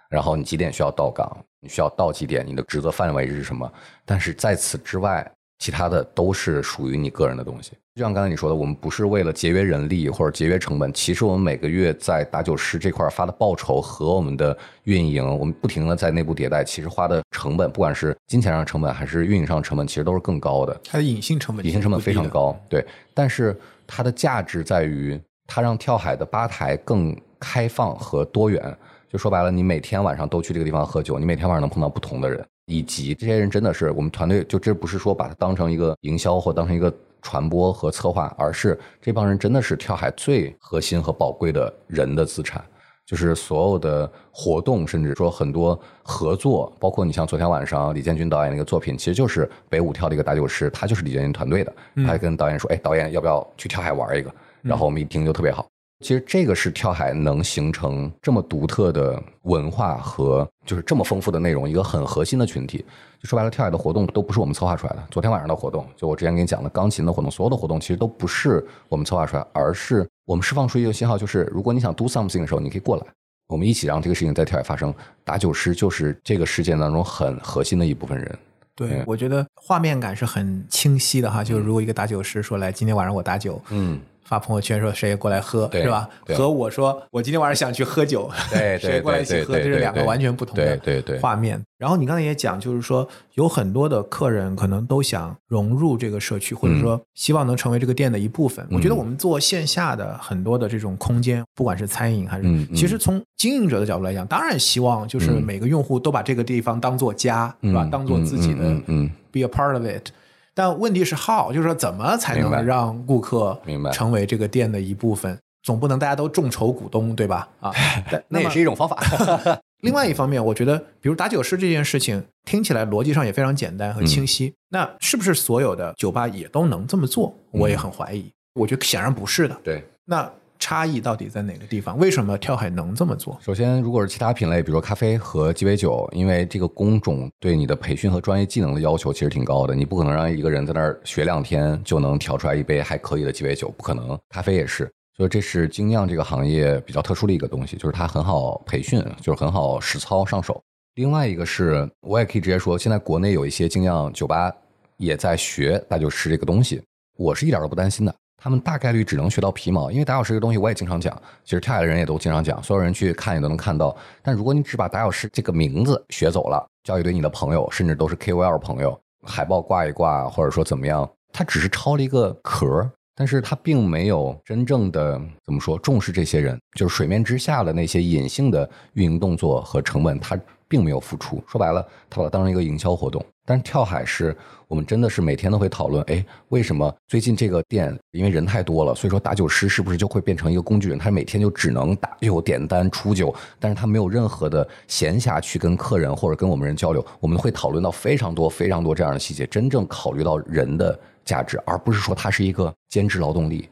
[0.09, 1.38] 然后你几点需要到岗？
[1.62, 2.45] 你需要到几点？
[2.45, 3.71] 你的职责范围是什么？
[4.03, 5.25] 但是在此之外。
[5.60, 20.80] 其他的都是属于你个人的东西，就像刚才你说的，我们不是为了节约人力或者节约成本，其实我们每个月在打酒师这块发的报酬和我们的运营，我们不停的在内部迭代，其实花的成本，不管是金钱上成本还是运营上成本，其实都是更高的。
[20.86, 22.86] 它的隐性成本，隐性成本非常高，对。
[23.13, 23.54] 但是
[23.86, 28.74] 它的价值在于，它让跳海的吧台更开放和多元。
[29.12, 32.45] 就说白了，你每天晚上都去这个地方喝酒，你每天晚上能碰到不同的人。
[32.69, 42.63] 以及这些人真的是我们团队，就这不是说把它当成一个营销或当成一个传播和策划，而是这帮人真的是跳海最核心和宝贵的人的资产。
[43.08, 55.67] 就是所有的活动，甚至说很多合作，包括你像昨天晚上李建军导演那个作品，其实就是北舞跳的一个打酒师，他就是李建军团队的，他还跟导演说：“哎，导演要不要去跳海玩一个？”然后我们一听就特别好。
[55.99, 62.85] 其实这个是跳海能形成这么独特的文化和就是这么丰富的内容一个很核心的群体。
[63.21, 65.03] 就说白了，跳海的活动都不是我们策划出来的。
[65.12, 73.03] 昨天晚上的活动，就我之前给你讲的钢琴的活动，所有的活动其实都不是我们策划出来，而是我们释放出一个信号，就是如果你想 do something 的时候，你可以过来，
[73.49, 74.93] 我们一起让这个事情在跳海发生。
[75.25, 78.39] 打酒师就是这个事件当中很核心的一部分人。
[78.73, 81.43] 对嗯，我觉得画面感是很清晰的哈。
[81.43, 86.07] 就是如果一个打酒师说来，今天晚上我打酒，嗯，发朋友圈说谁过来喝，对是吧？
[86.37, 88.29] 和我说我今天晚上想去喝酒，
[88.79, 91.59] 谁过来一起喝，这是两个完全不同的对对对画面。
[91.79, 98.63] 然后你刚才也讲，就是说有很多的客人可能都想融入这个社区，或者说希望能成为这个店的一部分。
[98.69, 107.83] 我觉得我们做线下的很多的这种空间，不管是餐饮还是，其实从经营者的角度来讲，当然希望就是嗯每个用户都把这个地方当做家，是吧？
[107.83, 110.11] 嗯当做自己的嗯 be a part of it。
[110.60, 115.39] 但问题是 how，就是说怎么才能让顾客明白成为这个店的一部分？
[115.63, 117.48] 总不能大家都众筹股东，对吧？
[117.62, 117.72] 啊，
[118.28, 119.02] 那也是一种方法。
[119.84, 124.54] 另外一方面，我觉得，比如打酒师这件事情，听起来逻辑上也非常简单和清晰。
[124.67, 127.34] 那是不是所有的酒吧也都能这么做？
[127.52, 128.30] 我也很怀疑。
[128.56, 129.58] 我觉得显然不是的。
[129.63, 131.98] 对，那差异到底在哪个地方？
[131.98, 133.39] 为什么跳海能这么做？
[133.41, 144.19] 首先，如果是其他品类，比如说咖啡和鸡尾酒，因为这个工种对你的培训和专业技能的要求其实挺高的，你不可能让一个人在那儿学两天就能调出来一杯还可以的鸡尾酒，不可能。
[144.30, 150.62] 咖啡也是，所以这是精酿这个行业比较特殊的一个东西，就是它很好培训，就是很好实操上手。
[150.95, 154.54] 另外一个是，我也可以直接说，现在国内有一些精酿酒吧
[154.98, 156.82] 也在学打酒师这个东西，
[157.15, 158.13] 我是一点都不担心的。
[158.39, 163.95] 他们大概率只能学到皮毛，因为打小师这个东西我也经常讲，其实跳海的人也都经常讲，所有人去看也都能看到。
[164.21, 181.43] 但如果你只把打小师这个名字学走了，教一堆你的朋友，甚至都是 KOL 朋友，海报挂一挂，或者说怎么样，他只是抄了一个壳，但是他并没有真正的怎么说重视这些人，就是水面之下的那些隐性的运营动作和成本，他并没有付出。
[181.47, 183.23] 说白了，他把它当成一个营销活动。
[183.49, 190.99] 但是跳海是我们真的是每天都会讨论，哎，为什么最近这个店因为人太多了，所以说打酒师是不是就会变成一个工具人？
[190.99, 197.03] 他每天就只能打酒、点单、出酒，但是他没有任何的闲暇去跟客人或者跟我们人交流。
[197.19, 203.67] 我们会讨论到非常多、非常多这样的细节，真正考虑到人的价值，而不是说他是一个兼职劳动力。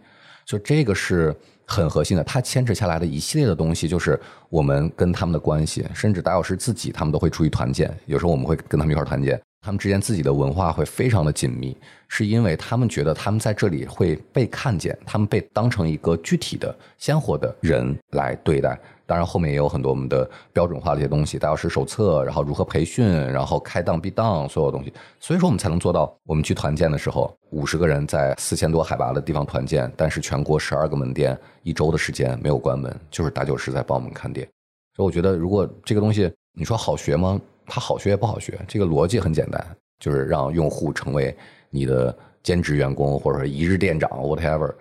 [0.47, 1.35] 所以这个是
[1.65, 11.75] 很核心的，它牵扯下来的一系列的东西，就是我们跟他们的关系，甚至打小师自己，他们都会出去团建，有时候我们会跟他们一块儿团建，他们之间自己的文化会非常的紧密，
[12.07, 18.79] 是因为他们觉得他们在这里会被看见，他们被当成一个具体的、鲜活的人来对待。
[19.05, 24.93] 当然，后面也有很多我们的标准化的一些东西，大教师手册，然后如何培训，然后开档闭档，所有东西。
[25.19, 34.47] 所以说，我们才能做到，我们去团建的时候，五十个人在四千多海拔的地方团建，但是全国十二个门店，一周的时间没有关门，就是打酒师在帮我们看店。
[34.95, 37.37] 所以我觉得，如果这个东西你说好学吗？
[37.67, 38.57] 它好学也不好学。
[38.67, 39.63] 这个逻辑很简单，
[39.99, 41.35] 就是让用户成为
[41.69, 44.73] 你的兼职员工，或者说一日店长，whatever。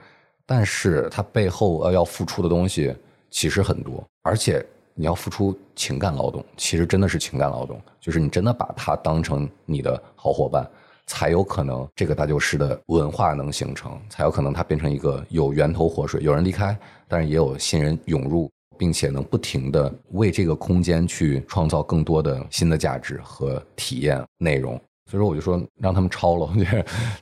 [0.47, 2.95] 但是它背后呃要付出的东西
[3.31, 10.65] 其实很多，而且你要付出情感劳动，其实真的是情感劳动，就是你真的把它当成你的好伙伴，
[11.07, 16.23] 才有可能这个打酒师的文化能形成，才有可能它变成一个有源头活水。
[16.23, 24.81] 有人离开，但是也有新人涌入，并且能不停的为这个空间去创造更多的新的价值和体验内容。
[25.11, 26.65] 所以说，我就说让他们抄了，就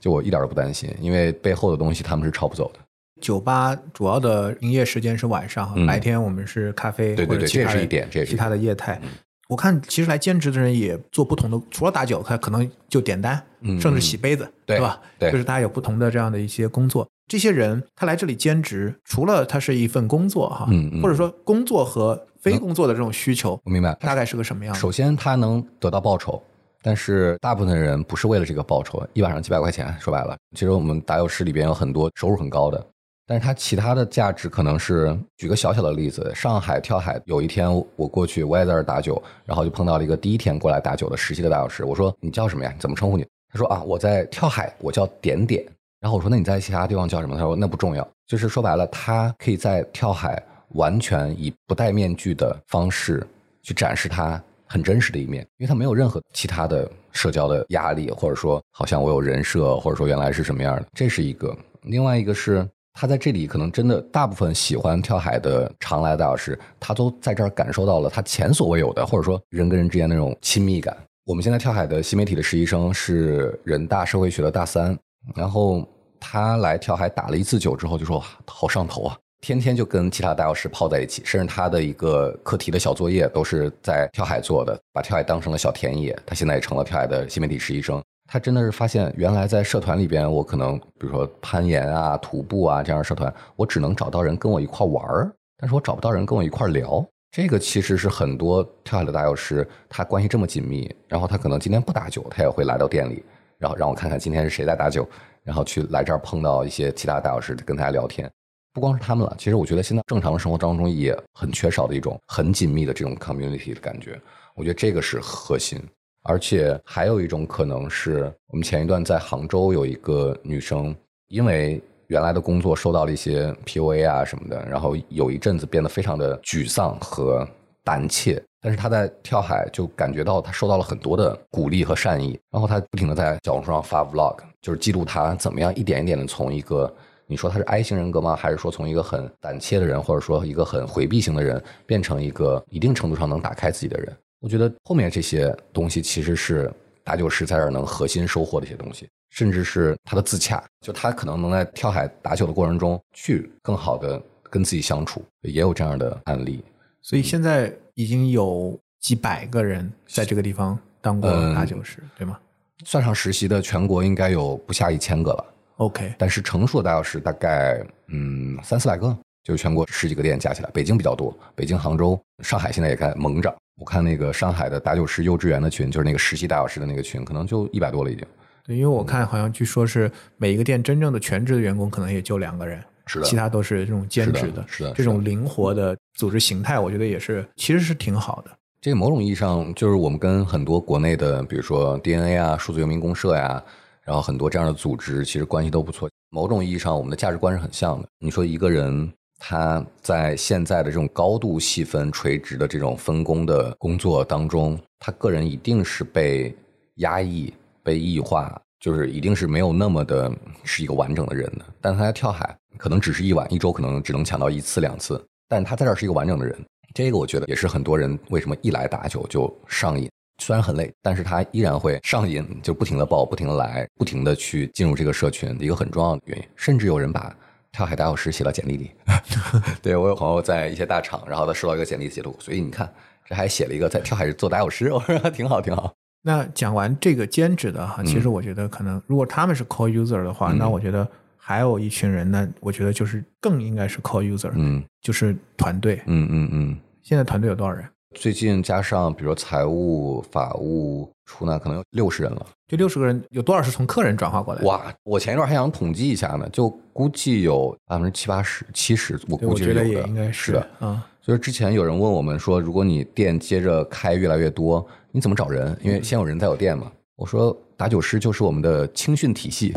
[0.01, 2.81] 就我一点都不担心，因为背后的东西他们是抄不走的。
[3.21, 9.01] 酒吧主要的营业时间是晚上，嗯白天我们是咖啡对对或者其他的对这是一点这也是其他的业态。
[9.49, 15.01] 我看其实来兼职的人也做不同的，除了打酒，他可能就点单，嗯甚至洗杯子，对吧？
[15.19, 17.07] 对就是大家有不同的这样的一些工作。
[17.27, 24.75] 这些人他来这里兼职，除了他是一份工作哈，嗯嗯或者说工作和非工作的这种需求，我明白，大概是个什么样？
[24.75, 26.43] 首先，他能得到报酬，
[26.83, 32.87] 但是大部分人不是为了这个报酬，一晚上几百块钱，说白了，其实我们打油师里边有很多收入很高的，
[33.27, 42.71] 但是他其他的价值可能是，举个小小的例子，上海跳海有一天我过去，我也在这儿打酒，然后就碰到了一个第一天过来打酒的实习的打酒师，我说你叫什么呀？
[42.75, 43.27] 你怎么称呼你？
[43.51, 45.65] 他说啊，我在跳海，我叫点点。
[46.05, 47.35] 然后我说那你在其他地方叫什么？
[47.35, 50.41] 他说那不重要，就是说白了，他可以在跳海
[50.73, 53.27] 完全以不戴面具的方式
[53.63, 61.57] 去展示他很真实的一面，因为他没有任何其他的社交的压力，或者说好像我有人设，或者说原来是什么样的，这是一个。
[61.85, 70.95] 另外一个是他在这里可能真的大部分喜欢跳海的常来的大老师，他都在这儿感受到了他前所未有的，或者说人跟人之间那种亲密感。
[71.25, 74.95] 我们现在跳海的新媒体的实习生是人大社会学的大三，
[75.35, 75.83] 然后
[76.27, 86.19] 他来跳海打了一次酒之后就说哇好上头啊，天天就跟其他大药师泡在一起，甚至他的一个课题的小作业都是在跳海做的，把跳海当成了小田野。
[86.25, 88.03] 他现在也成了跳海的新媒体实习生。
[88.27, 97.07] 他真的是发现，原来在社团里边，我可能比如说攀岩啊、徒步啊这样的社团，我只能找到人跟我一块玩儿，但是我找不到人跟我一块聊。
[97.31, 103.23] 这个其实是很多跳海的打药师，他关系这么紧密，然后他可能今天不打酒，他也会来到店里，
[103.59, 105.07] 然后让我看看今天是谁在打酒，
[105.45, 108.31] 然后去来这儿碰到一些其他大老师跟大家聊天。
[108.73, 114.21] 不光是他们了，其实我觉得现在正常的生活当中也很缺少的一种很紧密的这种 community 的感觉。
[114.57, 115.81] 我觉得这个是核心，
[116.25, 120.93] 而且还有一种可能是我们前一段在杭州有一个女生，
[121.29, 127.47] 因为原来的工作受到了一些 PUA 啊什么的，然后有一阵子变得非常的沮丧和
[127.85, 128.43] 胆怯。
[128.61, 136.91] 但是她在跳海就感觉到她受到了很多的鼓励和善意，然后她不停的在小红书上发 vlog，就是记录他怎么样一点一点的从一个。
[137.27, 138.35] 你说他是 I 型人格吗？
[138.35, 144.15] 还是说从一个很胆怯的人，或者说一个很回避型的人，变成一个一定程度上能打开自己的人？
[144.41, 146.71] 我觉得后面这些东西其实是
[147.03, 156.63] 打酒师在这儿能核心收获的一些东西，甚至是他的自洽，就他可能能在跳海打酒的过程中去更好的跟自己相处，也有这样的案例。
[157.01, 162.39] 所以现在已经有几百个人在这个地方当过打酒师，对吗？
[162.85, 165.45] 算上实习的，全国应该有不下一千个了。
[165.77, 173.55] OK，但是成熟的大教室大概嗯三四百个，就全国十几个店加起来，北京比较多，北京、杭州、上海现在也开始猛涨。
[173.77, 178.25] 我看那个上海的打酒师幼稚园的群，就是那个实习大教师的那个群，可能就一百多了已经。
[178.65, 188.51] 对，因为我看好像据说是每一个店真正的全职的员工可能也就两个人，是的，其他都是这种兼职的，是的，这种灵活的组织形态，我觉得也是其实是挺好的。
[188.85, 193.65] 这个某种意义上就是我们跟很多国内的，比如说 DNA 啊、数字游民公社呀。
[194.03, 198.07] 然后很多这样的组织其实关系都不错，某种意义上我们的价值观是很像的。
[198.19, 206.55] 你说一个人他在现在的这种高度细分、垂直的这种分工的工作当中，他个人一定是被
[206.97, 207.51] 压抑、
[207.83, 210.31] 被异化，就是一定是没有那么的
[210.63, 211.65] 是一个完整的人的。
[211.81, 216.63] 但他在跳海，可能只是一晚，一周可能只能抢到一次两次，但他在这儿是一个完整的人。
[216.95, 220.09] 这个我觉得也是很多人为什么一来打酒就上瘾。
[220.39, 226.45] 虽然很累，但是他依然会上瘾，就不停的报，不停的来，不停的去进入这个社群的一个很重要的原因。
[226.57, 227.33] 甚至有人把
[227.71, 228.91] 跳海大教师写到简历里。
[229.81, 232.93] 对我有朋友在一些大厂，然后他收到一个简历记录，所以你看，
[233.25, 235.93] 这还写了一个在跳海做打教师，我说挺好，挺好。
[236.23, 246.77] 那讲完这个兼职的哈，其实我觉得可能如果他们是 core user 的话，那我觉得还有一群人呢，我觉得就是更应该是 core user，嗯，就是团队，嗯嗯嗯。
[247.05, 247.87] 现在团队有多少人？
[248.15, 252.47] 最近加上，比如财务、法务、出纳，可能有六十人了。
[252.67, 254.63] 这六十个人有多少是从客人转化过来？
[254.63, 254.91] 哇！
[255.03, 260.67] 我前一段还想统计一下呢，就估计有百分之七八十、七十，我估计觉得也应该是的。
[260.79, 265.79] 啊，就是之前有人问我们说，如果你店接着开越来越多，你怎么找人？
[265.83, 266.91] 因为先有人再有店嘛。
[267.17, 269.75] 我说打酒师就是我们的青训体系，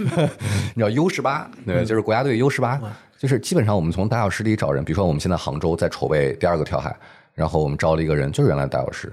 [0.74, 2.80] 你知道 U 十八对，就是国家队 U 十八，
[3.22, 4.84] 就是基本上我们从打酒师里找人。
[4.84, 6.92] 比如说我们现在杭州在筹备第二个跳海。
[7.34, 9.08] 然后我们招了一个人，就是原来大教师。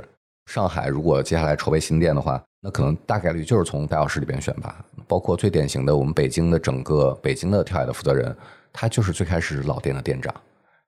[0.47, 4.75] 上海如果接下来筹备新店的话，那可能大概率就是从大教师里边选拔。
[5.07, 8.35] 包括最典型的，我们北京的整个北京的跳海的负责人，
[8.73, 10.33] 他就是最开始老店的店长，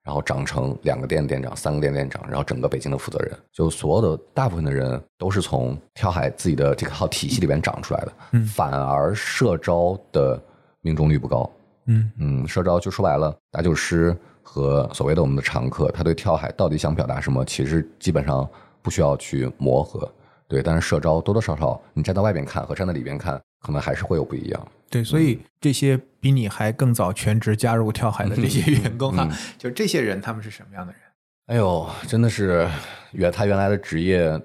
[0.03, 8.13] 然后长成两个店店长、三个店店长，然后整个北京的负责人，就所有的大部分的人都是从跳海自己的这套体系里边长出来的。
[8.31, 10.41] 嗯，反而社招的
[10.81, 11.49] 命中率不高。
[11.85, 14.15] 嗯嗯，社招就说白了，打酒师。
[14.43, 18.45] 和所谓的我们的常客，他对跳海到底想表达什么，其实基本上
[18.81, 20.11] 不需要去磨合，
[20.47, 20.63] 对。
[20.63, 24.67] 但是社招多多少少，你站在外边看和站在里边看，可能还是会有不一样。
[24.89, 31.01] 对，所以这些比你还更早全职加入跳海的这些员工啊， 就这些人，他们是什么样的人？
[31.45, 32.67] 哎呦，真的是
[33.11, 34.41] 原他原来的职业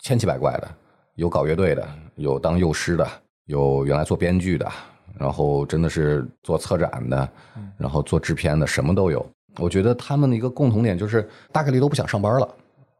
[0.00, 0.68] 千奇百怪的，
[1.14, 1.86] 有搞乐队的，
[2.16, 3.06] 有当幼师的，
[3.44, 4.66] 有原来做编剧的，
[5.18, 7.28] 然后真的是做策展的，
[7.78, 9.24] 然后做制片的，什么都有。
[9.58, 12.48] 我觉得他们的一个共同点就是大概率都不想上班了，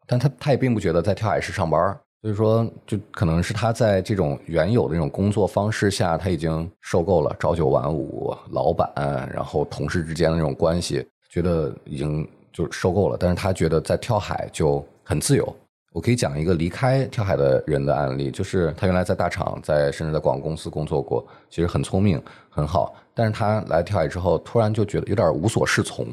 [0.06, 8.90] 但他他也并不觉得在跳海是上班，所以说就可能是他在这种原有的这种工作方式下，他已经受够了朝九晚五，老板
[9.34, 13.16] 然后同事之间的那种关系，觉得已经就受够了。
[13.20, 15.54] 但是他觉得在跳海就很自由。
[15.96, 26.06] 我可以讲一个离开跳海的人的案例，就是他原来在大厂，在甚至在广告公司工作过，其实很聪明很好，但是他来跳海之后，突然就觉得有点无所适从。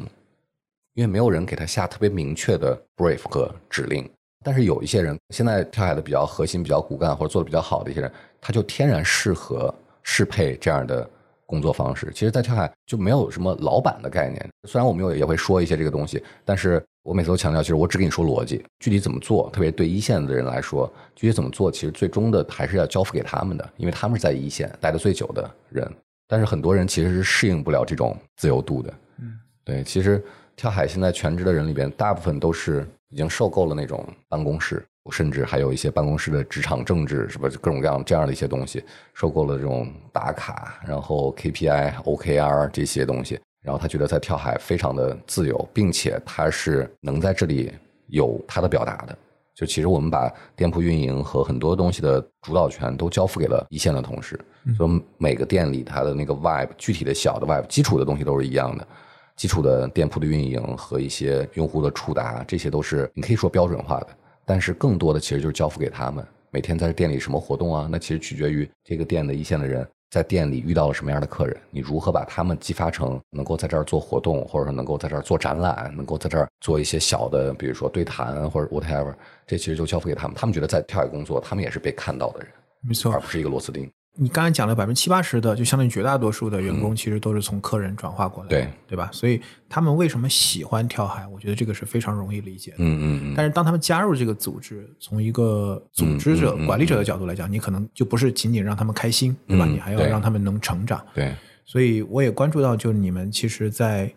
[0.94, 4.10] 因为没有人给他下特别明确的 brief 和指令，
[4.42, 8.10] 但是有一些人现在跳海的比较核心、比较骨干或者做的比较好的一些人，
[8.40, 11.06] 他就天然适合适配这样的
[11.54, 12.12] 工作方式。
[12.14, 14.50] 其实，在跳海就没有什么老板的概念。
[14.68, 25.90] 虽然我们有也会说一些这个东西，但是我每次都强调，其实我只跟你说逻辑，具体怎么做，特别对一线的人来说，具体怎么做，其实最终的还是要交付给他们的，因为他们是在一线待的最久的人。
[26.28, 28.94] 但是很多人其实是适应不了这种自由度的。
[29.20, 30.24] 嗯，对，其实。
[30.56, 37.50] 跳海现在全职的人里边，大部分都是已经受够了那种办公室，甚至还有一些办公室的职场政治，是吧？
[37.62, 38.84] 各种各样这样的一些东西，
[39.14, 47.74] 受够了这种打卡，然后 KPI、OKR 这些东西，然后他觉得在跳海非常的自由，并且他是能在这里
[48.08, 49.18] 有他的表达的。
[49.54, 54.40] 就其实我们把店铺运营和很多东西的主导权都交付给了一线的同事，
[54.76, 58.88] 所以每个店里它的那个 vibe，具体的小的 vibe，基础的东西都是一样的。
[59.36, 64.08] 基础的店铺的运营和一些用户的触达，这些都是你可以说标准化的。
[64.46, 67.88] 但是更多的其实就是交付给他们，每天在店里什么活动啊？
[67.92, 79.14] 那其实取决于这个店的一线的人在店里遇到了什么样的客人，你如何把他们激发成能够在这儿做活动，或者说能够在这儿做展览，能够在这儿做一些小的，比如说对谈或者 whatever，
[79.48, 80.36] 这其实就交付给他们。
[80.36, 82.50] 他们觉得在跳海工作，他们也是被看到的人，
[82.82, 83.90] 没错，而不是一个螺丝钉。
[84.16, 89.10] 你刚才讲了百分之七八十的，就相当于绝大多数的员工，其实都是从客人转化过来，对对吧？
[89.12, 91.26] 所以他们为什么喜欢跳海？
[91.28, 92.78] 我觉得这个是非常容易理解的。
[92.78, 93.34] 嗯嗯嗯。
[93.36, 99.66] 但是当他们加入这个组织，从一个组织者、管理者的角度来讲，你可能就不是仅仅让他们开心，对吧？
[99.66, 101.04] 你还要让他们能成长。
[101.16, 101.34] 对。
[101.66, 104.14] 所以我也关注到，就是你们其实，在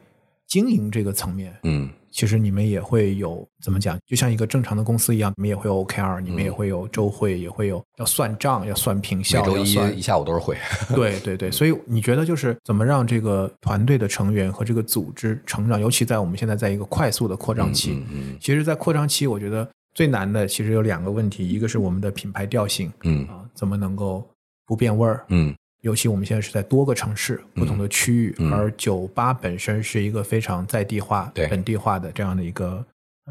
[0.47, 1.89] 经营这个层面，嗯。
[2.17, 3.99] 其实你们也会有怎么讲？
[4.07, 9.45] 就像一个正常的公司一样，你们也会有 OKR，你们也会有周会，也会有要算账、要算平效。
[9.45, 10.57] 每周一一下午都是会。
[10.97, 15.79] 对对对，所以你觉得就是怎么让这个团队的成员和这个组织成长？
[15.79, 18.03] 尤其在我们现在在一个快速的扩张期。
[18.11, 18.35] 嗯。
[18.41, 24.27] 其实，在扩张期，我觉得最难的其实有两个问题，一个是我们的品牌调性，嗯啊，怎么能够
[24.65, 25.23] 不变味儿？
[25.29, 25.55] 嗯。
[25.87, 32.85] 尤其我们现在是在多个城市、不同的区域，而酒吧本身是一个非常在地化、本地化的这样的一个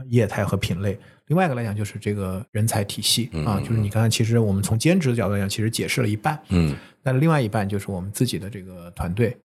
[0.08, 0.98] 业态和品类。
[1.28, 9.36] 另外一个来讲，就是这个人才体系啊，就是你刚才其实我们从兼职的角度来讲，其实解释了一半，嗯，那另外一半就是我们自己的这个团队。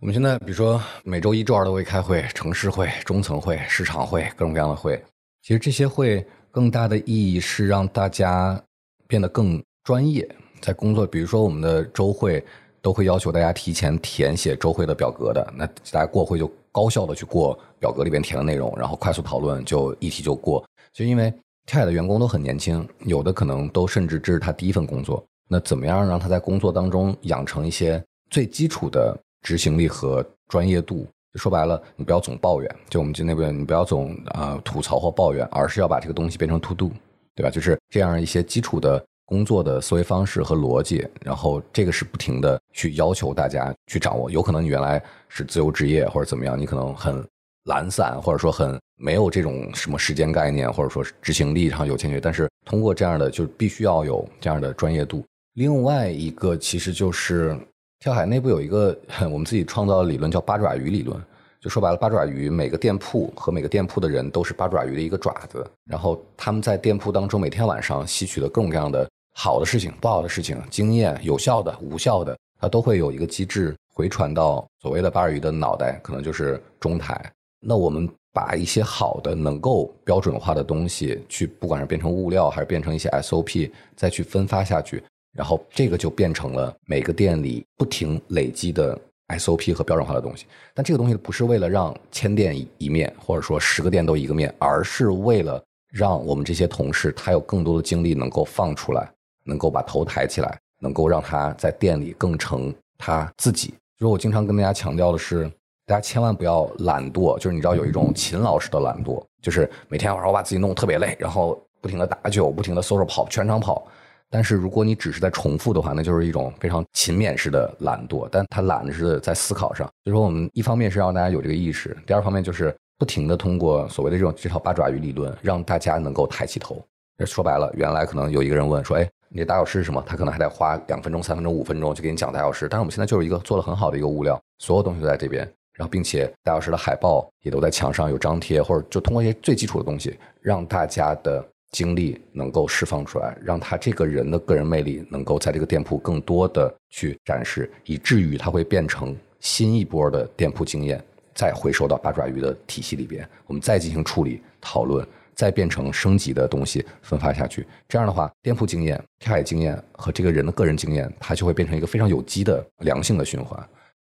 [0.00, 4.98] 我们现在比如说每周一、周二都会开会，城市会、中层会、市场会，各种各样的会。
[5.42, 8.58] 其实这些会更大的意义是让大家
[9.06, 10.26] 变得更专业。
[10.64, 12.42] 在工作，比如说我们的周会
[12.80, 20.64] 都会要求大家提前填写周会的表格的，那大家过会就高效的去过表格里边填的内容，然后快速讨论就一题就过。
[20.90, 21.30] 就因为
[21.66, 31.06] 跳海的员工都很年轻，有的可能都甚至这是他第一份工作，那怎么样让他在工作当中养成一些最基础的执行力和专业度？
[31.34, 36.90] 说白了，你不要总抱怨，就我们就那边你不要总啊吐槽或抱怨，而是要把这个东西变成 to do，
[37.34, 37.50] 对吧？
[37.50, 39.04] 就是这样一些基础的。
[39.26, 44.30] 工作的思维方式和逻辑，然后这个是不停的去要求大家去掌握。
[44.30, 47.26] 有可能你原来是自由职业或者怎么样，你可能很
[47.64, 52.20] 懒散，或者说很没有这种什么时间概念，或者说执行力上有欠缺。
[52.20, 55.24] 但是通过这样的，就必须要有这样的专业度。
[55.54, 57.56] 另外一个其实就是
[58.00, 58.96] 跳海内部有一个
[59.30, 61.18] 我们自己创造的理论，叫八爪鱼理论。
[61.60, 77.20] 就说白了，八爪鱼每个店铺和每个店铺的人都是八爪鱼的一个爪子，然后他们在店铺当中每天晚上吸取的各种各样的好的事情、不好的事情、经验、有效的、无效的，它都会有一个机制回传到所谓的八爪鱼的脑袋，可能就是中台。
[77.60, 88.98] 那我们把一些好的、能够标准化的东西，去不管是变成物料，还是变成一些 SOP，再去分发下去，然后这个就变成了每个店里不停累积的。
[89.28, 95.60] SOP 和标准化的东西，但这个东西不是为了让千店一面，或者说十个店都一个面，而是为了
[95.90, 99.10] 让我们这些同事他有更多的精力能够放出来，
[99.44, 103.68] 能够把头抬起来，能够让他在店里更成他自己。
[103.98, 105.48] 就是我经常跟大家强调的是，
[105.86, 113.86] 大家千万不要懒惰，就是你知道有一种勤劳式的懒惰，就是每天晚上我把自己弄得特别累，然后不停的打酒，不停的嗖嗖跑全场跑。
[114.30, 118.28] 但是如果你只是在重复的话，那就是一种非常勤勉式的懒惰。
[118.32, 126.82] 但他懒的是在思考上，就是说我们一方面是让大家有这个意识，第二方面就是不停的通过所谓的这种这套八爪鱼理论，让大家能够抬起头。
[127.24, 132.68] 说白了，原来可能有一个人问说：“哎，你的打小师是什么？”他可能还得花两分钟、三分钟、五分钟就给你讲打小师。
[132.68, 141.44] 但是我们现在就是一个做的很好的一个物料，所有东西都在这边，然后并且大小师的海报也都在墙上有张贴，或者就通过一些最基础的东西，让大家的。
[141.72, 151.04] 精力能够释放出来，让他这个人的个人魅力能够在这个店铺更多的去展示，以至于他会变成新一波的店铺经验，
[151.34, 155.04] 再回收到八爪鱼的体系里边，我们再进行处理讨论，
[155.34, 157.66] 再变成升级的东西分发下去。
[157.88, 163.62] 这样的话，店铺经验、跳海经验和这个人的个人经验，它就会变成一个非常有机的良性的循环。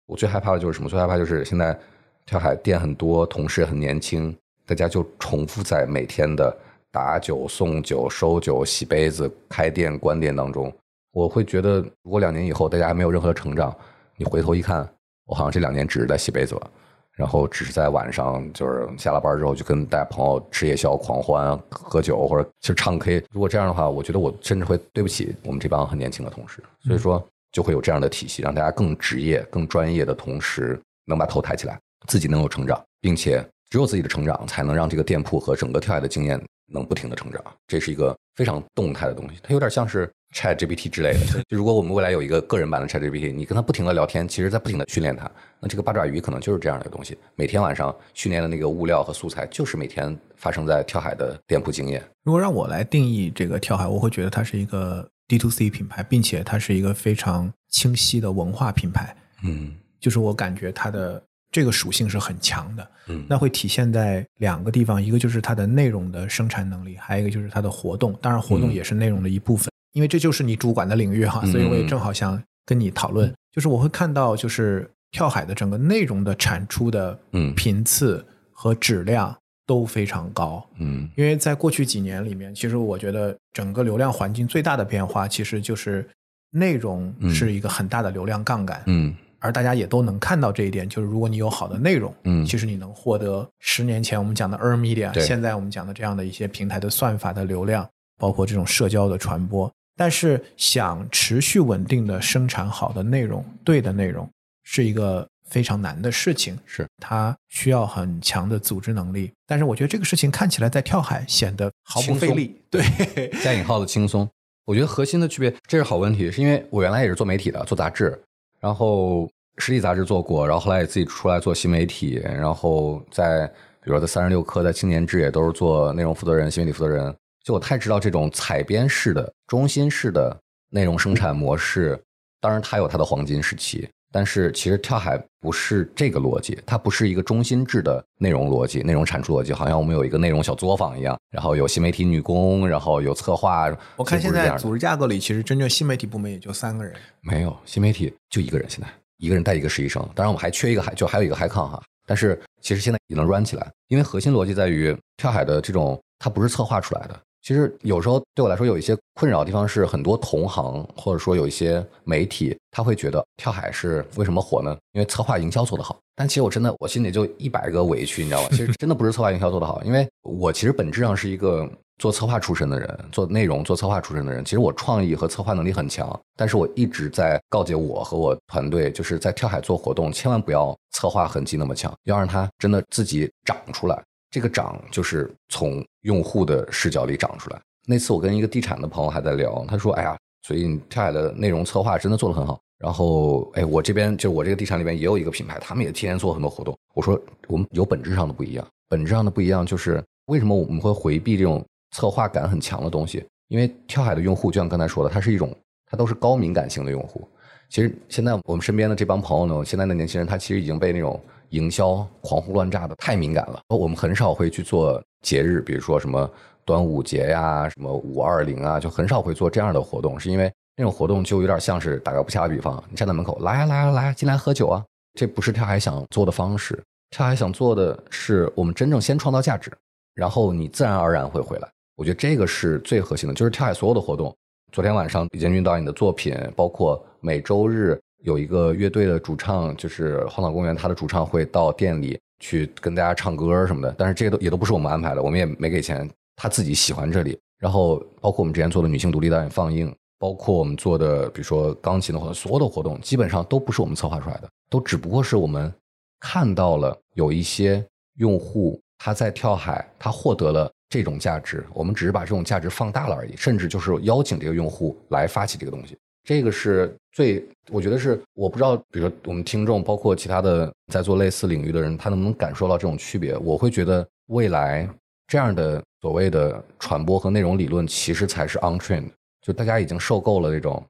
[0.06, 0.90] 我最害怕的就是什么？
[0.90, 1.78] 最害怕就是现在
[2.26, 6.56] 跳海店很多，同事很年轻，大家就重复在每天的。
[6.92, 10.74] 打酒、送酒、收酒、洗杯子、开店、关店当中，
[11.12, 13.76] 我会觉得，如果两年以后大家还没有任何的成长，
[14.16, 14.88] 你回头一看，
[15.26, 16.72] 我好像这两年只是在洗杯子了，
[17.16, 23.24] 然后只是在晚上就是下了班之后就跟大家朋友吃夜宵、狂欢、喝酒或者就唱 K。
[23.32, 26.62] 如果这样的话，我觉得我甚至会对不起我们这帮很年轻的同事。
[26.84, 37.44] 所以说就会有这样的体系，让大家更职业、更专业的同时，能把头抬起来，自己能有成长，并且只有自己的成长，才能让这个店铺和整个跳海的经验能不停的成长。
[37.68, 40.10] 这是一个非常动态的东西，它有点像是。
[40.34, 45.32] Chat GPT 之类的，就如果我们未来有一个个人版的 Chat GPT，你跟他不停的聊天，其实在不停的训练它。
[45.62, 52.04] 那这个八爪鱼可能就是这样的东西，每天晚上训练的那个物料和素材，就是每天发生在跳海的店铺经验。
[52.24, 59.16] 如果让我来定义这个跳海，我会觉得它是一个 D to C 品牌，并且它是一个非常清晰的文化品牌。
[59.42, 61.24] 嗯，就是我感觉它的
[61.56, 62.92] 这个属性是很强的。
[63.08, 68.14] 嗯，那会体现在两个地方，一个就是它的内容的生产能力，还有一个就是它的活动。
[68.22, 69.72] 当然，活动也是内容的一部分。
[69.94, 73.34] 因为这就是你主管的领域哈，所以我也正好想跟你讨论。
[73.54, 77.18] 就是我会看到，就是跳海的整个内容的产出的
[77.56, 79.34] 频次和质量
[79.66, 80.68] 都非常高。
[80.80, 86.06] 嗯，因为在过去几年里面，其实我觉得整个流量环境最大的变化，其实就是
[86.52, 88.84] 内容是一个很大的流量杠杆。
[88.88, 89.16] 嗯，
[89.46, 97.88] 而大家也都能看到这一点，就是如果你有好的内容，嗯，其实你能获得十年前我们讲的 earn media，现在我们讲的这样的一些平台的算法的流量，
[98.18, 99.72] 包括这种社交的传播。
[99.96, 104.28] 但是想持续稳定的生产好的内容，对的内容，
[104.64, 106.58] 是一个非常难的事情。
[106.66, 109.32] 是它需要很强的组织能力。
[109.46, 112.60] 但是我觉得这个事情看起来在跳海显得毫不费力。
[112.70, 114.28] 对，加引号的轻松。
[114.66, 118.20] 我觉得核心的区别，这是好问题，是因为我原来也是做媒体的，做杂志，
[118.60, 123.46] 然后实体杂志做过，然后后来也自己出来做新媒体，然后在
[123.82, 127.16] 比如说在三十六氪，在青年志也都是做内容负责人、新媒体负责人。
[127.44, 130.36] 就我太知道这种采编式的、中心式的
[130.72, 132.00] 内容生产模式，
[132.42, 143.72] 当然它有它的黄金时期，但是其实跳海不是这个逻辑，它不是一个中心制的内容逻辑、内容产出逻辑，好像我们有一个内容小作坊一样，然后有新媒体女工，然后有策划。
[143.96, 148.88] 我看现在组织架构里，其实真正新媒体部门也就三个人，没有新媒体就一个人，现在
[149.18, 157.20] 一个人带一个实习生，当然我们还缺一个海，就还有一个海康哈，但是其实现在也能 run 起来，因为核心逻辑在于跳海的这种，它不是策划出来的。
[157.42, 164.76] 其实有时候对我来说有一些困扰的地方是，很多同行或者说有一些媒体，他会觉得跳海是为什么火呢？
[164.94, 165.96] 因为策划营销做得好。
[166.16, 168.48] 但其实我真的我心里就一百个委屈，你知道吗？
[168.50, 174.44] 其实真的不是策划营销做得好，因为我其实本质上是一个做策划出身的人，做内容做策划出身的人。
[174.44, 184.02] 其实我创意和策划能力很强，但是我一直在告诫我和我团队，就是在跳海做活动，千万不要策划痕迹那么强，要让它真的自己长出来。
[184.30, 187.62] 这个长就是从用户的视角里长出来。
[187.88, 196.78] 那次我跟一个地产的朋友还在聊，他说：“哎呀，所以跳海的内容策划真的做得很好。”然后，哎，我这边就我这个地产里边也有一个品牌，他们也天天做很多活动。
[196.94, 197.18] 我说，
[197.48, 201.64] 我们有本质上的不一样，本质上的不一样就是为什么我们会回避这种
[201.96, 203.26] 策划感很强的东西？
[203.48, 207.28] 因为跳海的用户就像刚才说的，它是一种，它都是高敏感性的用户。
[207.70, 211.20] 其实现在我们身边的这帮朋友呢，现在的年轻人他其实已经被那种。
[211.50, 216.30] 营销狂轰乱炸的太敏感了，我们很少会去做节日，比如说什么
[216.66, 224.84] 端午节呀、什么五二零啊，就很少会做这样的活动，是因为那种活动就有点像是打个不恰的比方，你站在门口来呀来呀来进来喝酒啊，
[225.14, 226.84] 这不是跳海想做的方式。
[227.12, 229.72] 跳海想做的是我们真正先创造价值，
[230.16, 231.70] 然后你自然而然会回来。
[231.96, 234.36] 我觉得这个是最核心的，就是跳海所有的活动。
[234.72, 238.00] 昨天晚上李建军导演的作品，包括每周日。
[238.24, 243.94] 有一个乐队的主唱，就是荒岛公园，他的主唱会到店里去跟大家唱歌什么的。
[244.00, 247.38] 但是这些都也都不是我们安排的，我们也没给钱，他自己喜欢这里。
[247.60, 255.72] 然后包括我们之前做的女性独立导演放映，包括我们做的比如说钢琴的活动，所有的活动基本上都不是我们策划出来的，都只不过是我们
[256.20, 257.86] 看到了有一些
[258.18, 265.98] 用户他在跳海，他获得了这种价值，我们只是把这种价值放大了而已，甚至就是邀请这个用户来发起这个东西。
[266.24, 273.38] 这个是最，我觉得是我不知道，比如说我们听众，包括其他的在做类似领域的人，他能不能感受到这种区别？
[273.38, 274.90] 我会觉得未来
[275.28, 279.06] 这样的所谓的传播和内容理论，其实才是 on trend，
[279.42, 280.84] 就大家已经受够了这种，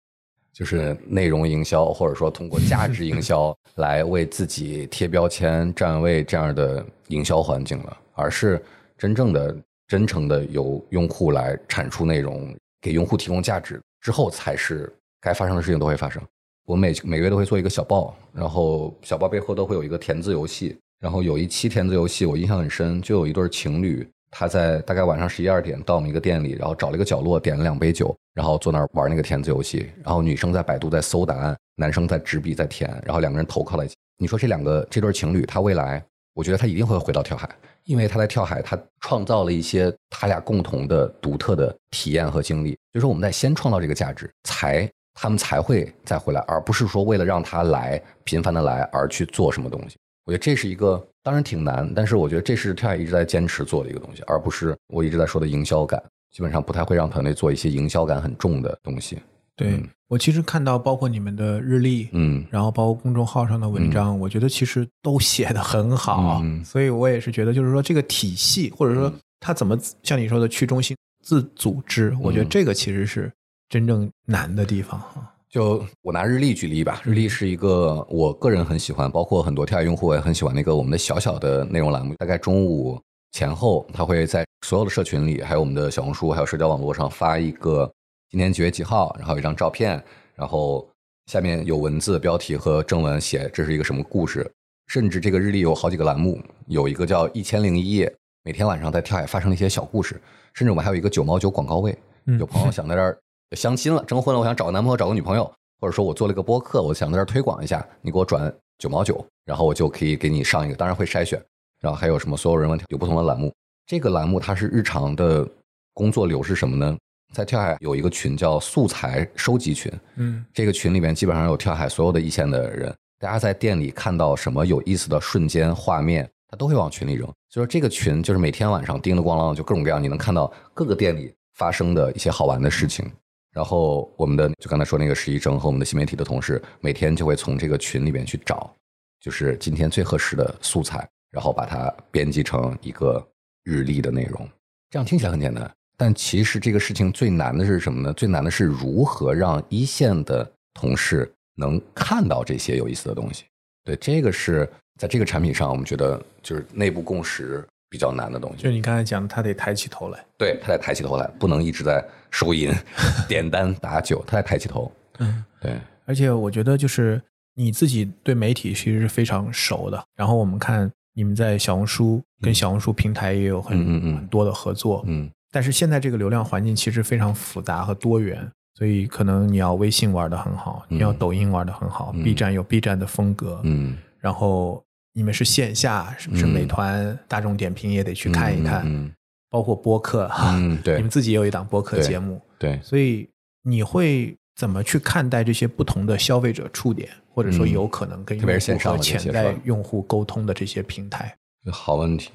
[0.54, 8.64] 就是内容营销，或者说通过价值营销 来为自己贴标签、站位这样的营销环境了，而是
[8.98, 9.54] 真正的、
[9.88, 14.92] 真诚的由用户来产出内容，给用户提供价值之后，才是。
[15.22, 16.22] 该发生的事情都会发生。
[16.68, 20.78] 我每每个月都会做一个小报，然后小报背后都会有一个填字游戏。
[21.00, 29.90] 然后有一期填字游戏，我印象很深，就有一对情侣，他在大概晚上十一二点到我们一个店里，然后找了一个角落，点了两杯酒，然后坐那儿玩那个填字游戏。
[30.04, 33.96] 然后女生在百度在搜答案，男生在执笔在填，然后两个人投靠在一起。
[34.20, 36.04] 你说这两个这对情侣，他未来
[36.36, 37.50] 我觉得他一定会回到跳海，
[37.86, 42.72] 因为他在跳海，他创造了一些他俩共同的独特的体验和经历。
[42.94, 49.96] 就是说，我们在先创造这个价值，才他们才会再回来，而不是说为了让他来频繁的来而去做什么东西。
[50.26, 56.02] 我觉得这是一个当然挺难，但是我觉得这是跳海一直在坚持做的一个东西，而不是我一直在说的营销感。
[56.32, 59.20] 基本上不太会让团队做一些营销感很重的东西。
[59.56, 62.46] 对我其实看到包括你们的日历，嗯。
[62.50, 66.64] 然后包括公众号上的文章，我觉得其实都写的很好，嗯。
[66.64, 73.32] 所以我也是觉得，就是说这个体系，或者说它怎么像你说的去中心自组织，我觉得这个其实是
[73.68, 75.32] 真正难的地方哈。
[75.50, 82.14] 就我拿日历举例吧，日历是一个我个人很喜欢，包括很多跳跃用户也很喜欢那个我们的小小的内容栏目。
[82.16, 83.02] 大概中午
[83.32, 87.90] 前后，它会在所有的社群里，还有我们的小红书，还有社交网络上发一个
[88.36, 90.04] 今天几月几号，然后有一张照片，
[90.36, 90.86] 然后
[91.28, 94.46] 下面有文字标题和正文写这是一个什么故事。
[94.88, 98.14] 甚至这个日历有好几个栏目，有一个叫一千零一夜，
[98.44, 100.22] 每天晚上在跳海发生的一些小故事。
[100.54, 103.18] 甚至我们还有一个九毛九广告位，嗯有朋友想在这儿
[103.56, 111.42] 相亲了、征婚了，我想找个男朋友、找个女朋友，或者说我做了一个播客，我想在这儿推广一下，你给我转九毛九，然后我就可以给你上一个，当然会筛选。
[111.80, 113.54] 然后还有什么所有人问题有不同的栏目，
[113.86, 115.48] 这个栏目它是日常的
[115.94, 116.98] 工作流是什么呢？
[117.36, 127.26] 在跳海有一个群叫素材收集群，嗯这个群里面基本上有跳海所有的一线的人，大家在店里看到什么有意思的瞬间画面，他都会往群里扔。
[127.50, 133.12] 所以说这个群就是每天晚上叮了咣啷，就各种各样，你能看到各个店里发生的一些好玩的事情。
[133.52, 138.74] 然后我们的就刚才说那个实习生和我们的新媒体的同事，每天就会从这个群里面去找，
[139.20, 143.26] 就是今天最合适的素材，然后把它编辑成一个
[143.64, 144.48] 日历的内容。
[144.90, 148.14] 这样听起来很简单，但其实这个事情最难的是什么呢？
[148.14, 153.46] 最难的是如何让一线的同事能看到这些有意思的东西。
[153.84, 154.70] 对，这个是
[155.00, 158.64] 在这个产品上，我们觉得就是内部共识比较难的东西。
[158.64, 160.26] 就你刚才讲的，他得抬起头来。
[160.38, 162.72] 对，他得抬起头来，不能一直在收银、
[163.30, 164.92] 点单、打酒，他得抬起头。
[165.20, 167.22] 嗯，对，而且我觉得就是
[167.54, 170.04] 你自己对媒体其实是非常熟的。
[170.16, 182.22] 然后我们看你们在小红书跟小红书平台也有很、嗯嗯嗯很多的合作，嗯但是现在这个流量环境其实非常复杂和多元，所以可能你要微信玩的很好，你要抖音玩的很好、嗯。
[182.26, 184.84] B 站有 B 站的风格，嗯，然后
[185.14, 186.50] 你们是线下，是不是嗯。
[186.50, 189.10] 美团、大众点评也得去看一看，嗯。
[189.50, 190.98] 包括播客，嗯，对。
[190.98, 193.26] 你们自己也有一档播客节目，对，所以
[193.64, 197.72] 你会怎么去看待这些不同的消费者触点，或者说嗯。
[197.72, 201.34] 有可能跟用户和潜在用户沟通的这些平台？
[201.72, 202.32] 好问题。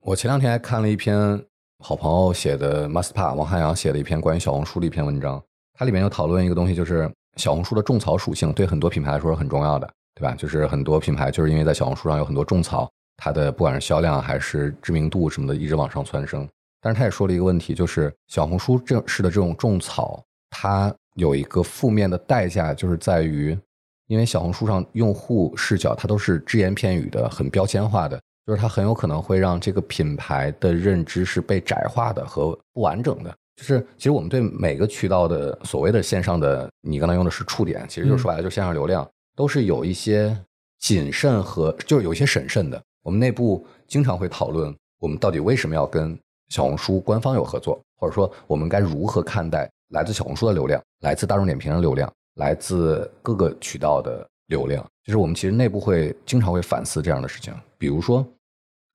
[0.00, 1.38] 我前两天还看了一篇
[1.84, 5.42] 好朋友写的 Maspa 王汉阳写的一篇关于小红书的一篇文章，
[5.74, 10.32] 它里面就讨论一个东西，就是小红书的种草属性对很多品牌来说是很重要的，对吧？
[10.36, 16.48] 就是很多品牌就是因为在小红书上有很多种草，它的不管是销量还是知名度什么的，一直往上蹿升。
[16.80, 23.58] 但是他也说了一个问题，就是小红书正式的这种种草，它有一个负面的代价，就是在于，
[24.06, 33.34] 因为小红书上用户视角它都是只言片语的，很标签化的，就是它很有可能会让这个品牌的认知是被窄化的和不完整的。
[33.54, 40.36] 就是其实我们对每个渠道的所谓的线上的，你刚才用的是触点，其实就是说白了就是线上流量，都是有一些
[40.80, 42.82] 谨慎和就是有一些审慎的。
[43.02, 46.18] 我们内部经常会讨论，我们到底为什么要跟
[46.48, 54.84] 小红书官方有合作，或者说我们该如何看待来自小红书的流量、来自大众点评的流量、来自各个渠道的流量。
[55.04, 57.52] 就是我们其实内部会经常会反思这样的事情。
[57.76, 58.24] 比如说，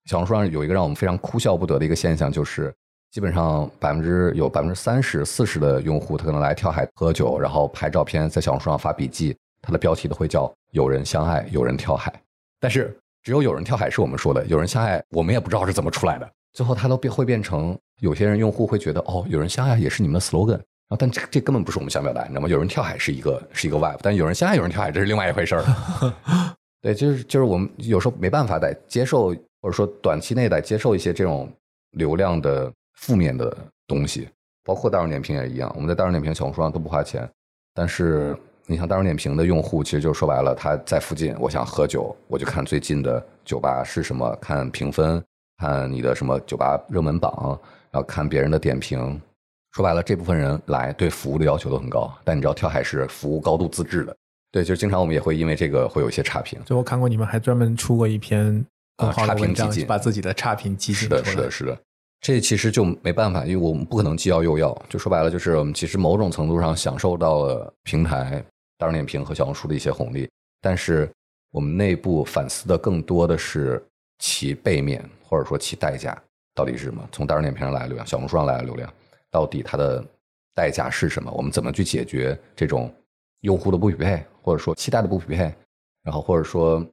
[0.05, 2.73] 小红书上有一个让我们非常哭笑不得的一个现象，就是
[3.11, 12.13] 基本上百分之有百分之三十、四十的用户，他可能来跳海喝酒，然后拍照片，在小红书上发笔记，他的标题都会叫“有人相爱，有人跳海”，
[12.59, 16.29] 但是只有有人跳海是我们说的，有人相爱我们也不知道是怎么出来的。
[16.53, 22.47] 最后它都变会变成有些人用户会觉得哦，有人相爱也是你们的 slogan，然后但这这根本不是我们想表达，你知道吗？
[22.47, 25.63] 有人跳海是一个是一个 vibe，但有人相爱有人跳海这是另外一回事儿。
[26.81, 31.51] 对，就是就是我们有时候没办法得接受，或者说短期内得接受一些这种
[31.91, 34.29] 流量的负面的东西，
[34.63, 35.69] 包括大众点评也一样。
[35.75, 37.29] 我们在大众点评、小红书上都不花钱，
[37.73, 45.21] 但是你像大众点评的用户，其实就说白了，他在附近，我想喝酒，我就看最近的酒吧是什么，看评分，
[45.57, 47.59] 看你的什么酒吧热门榜，
[47.91, 49.19] 然后看别人的点评。
[49.77, 54.17] 说白了，这部分人来对服务的要求都很高，但你知道跳海是服务高度自制的，
[54.51, 56.59] 对，就是经常我们也会因为这个会有一些差评。
[56.65, 58.65] 所以我看过你们还专门出过一篇
[58.97, 61.51] 更好啊差评的文章，集锦把自己的差评集是的，锦出来是的，。
[61.51, 61.77] 是的。
[62.21, 64.75] 这其实就没办法，因为我们不可能既要又要。
[64.89, 68.43] 就说白了，就是我们其实某种程度上享受到了平台、
[68.79, 70.27] 大众点评和小红书的一些红利，
[70.59, 71.07] 但是
[71.51, 73.79] 我们内部反思的更多的是
[74.17, 76.19] 其背面或者说其代价
[76.55, 77.07] 到底是什么？
[77.11, 78.91] 从大众点评上来的流量，小红书上来的流量，
[79.31, 80.03] 到底它的
[80.53, 81.31] 代价是什么？
[81.31, 82.93] 我们怎么去解决这种
[83.41, 85.53] 用户的不匹配，或者说期待的不匹配？
[86.03, 86.85] 然后或者说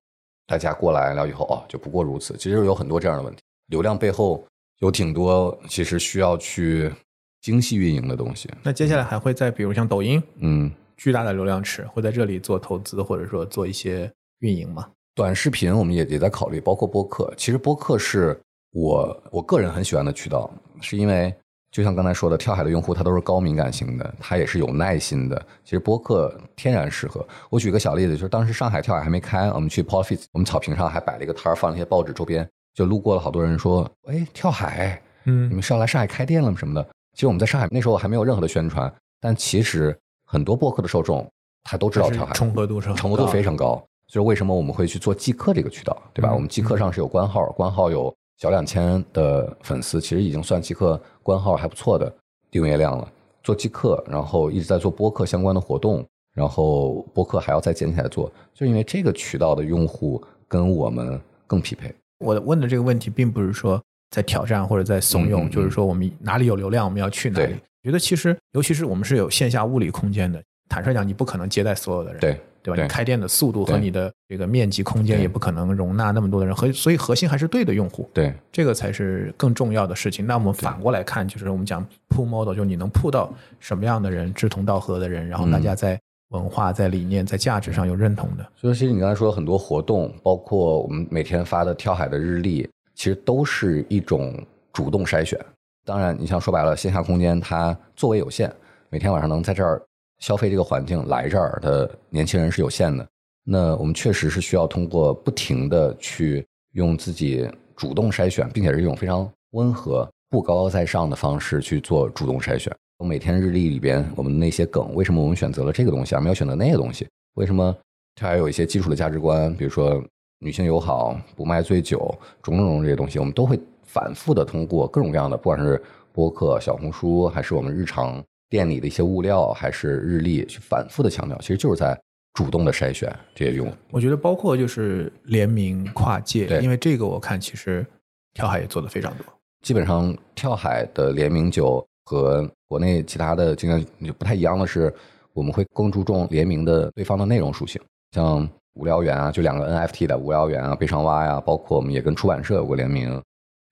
[0.47, 2.37] 大家过来了以后，哦，就不过如此。
[2.37, 4.45] 其实有很多这样的问题，流量背后
[4.81, 6.93] 有挺多其实需要去
[7.41, 8.51] 精细运营的东西。
[8.63, 14.11] 那接下来还会再比如像抖音，嗯，巨大的流量池，会在这里做投资，或者说做一些
[14.41, 14.91] 运营吗？
[15.15, 17.33] 短视频我们也也在考虑，包括播客。
[17.37, 18.39] 其实播客是
[18.73, 21.33] 我我个人很喜欢的渠道，是因为
[21.75, 25.45] 就像刚才说的，跳海的用户他都是高敏感型的，他也是有耐心的。
[25.65, 27.27] 其实播客天然适合。
[27.51, 36.57] 我举个小例子，就是当时上海跳海还没开，我们去 p o f i t 我们草坪上还摆了一个摊儿，放了一些报纸周边，就路过了好多人说：“哎，跳海，嗯你们是要来上海开店了吗？
[36.57, 41.29] 什么的？”其实我们在上海那时候还没有任何的宣传，但其实很多播客的受众
[41.65, 43.85] 他都知道跳海，重合度是重合度非常高。
[44.07, 46.29] 就是为什么我们会去做即刻这个渠道，对吧？
[46.31, 52.15] 嗯我们即刻上是有官号，官号有小两千的粉丝，其实已经算即刻官号还不错的
[52.53, 53.11] 订阅量了。
[53.43, 56.03] 做即刻，然后一直在做播客相关的活动，
[56.35, 61.95] 然后播客还要再捡起来做，就因为这个渠道的用户跟我们更匹配。
[62.21, 63.79] 我问的这个问题，并不是说
[64.11, 67.55] 在挑战或者在怂恿，嗯嗯嗯就是说我们哪里有流量，我们要去哪里。
[67.83, 72.77] 觉得其实，尤其是我们是有线下物理空间的，坦率讲，你不可能接待所有的人，对对吧？
[72.77, 80.27] 对你开店的速度和你的这个面积空间也不可能容纳那么多的人，和所以核心还是对的用户，对这个才是更重要的事情。
[80.27, 86.01] 那我们反过来看，就是我们讲 pull model，就是你能 pull 到什么样的人，志同道合的人，然后大嗯家在
[86.31, 88.47] 文化、在理念、在价值上有认同的。
[88.57, 94.35] 所以其实你刚才说很多活动，包括我们每天发的跳海的日历，其实都是一种
[94.73, 95.39] 主动筛选。
[95.85, 98.51] 当然，你像说白了，线下空间它座位有限，
[98.89, 99.83] 每天晚上能在这儿
[100.21, 103.07] 消费这个环境来这儿的年轻人是有限的。
[103.45, 112.75] 那我们确实是需要通过不停的去用自己主动筛选，并且是一种非常温和、不高高在上的方式去做主动筛选。
[112.99, 117.07] 我每天日历里边我们那些梗，为什么我们选择了这个东西，而没有选择那个东西？
[117.35, 117.77] 为什么
[118.15, 120.03] 它还有一些基础的价值观，比如说
[120.39, 121.99] 女性友好、不卖醉酒，
[122.41, 132.01] 种种种这些东西，我们都会反复的通过各种各样的，不管是播客、小红书，还是我们日常店里的一些物料，还是日历，去反复的强调，其实就是在
[132.35, 133.75] 主动的筛选这些用户。
[133.91, 137.85] 我觉得包括就是联名跨界对，因为这个我看其实
[138.33, 139.27] 跳海也做的非常多。
[139.63, 144.95] 基本上跳海的联名酒和国内其他的经验就不太一样的是，
[145.33, 147.83] 我们会更注重联名的对方的内容属性，
[148.13, 153.21] 像无聊猿啊，就两个 NFT 的无聊猿啊、悲伤蛙呀、包括我们也跟出版社有过联名。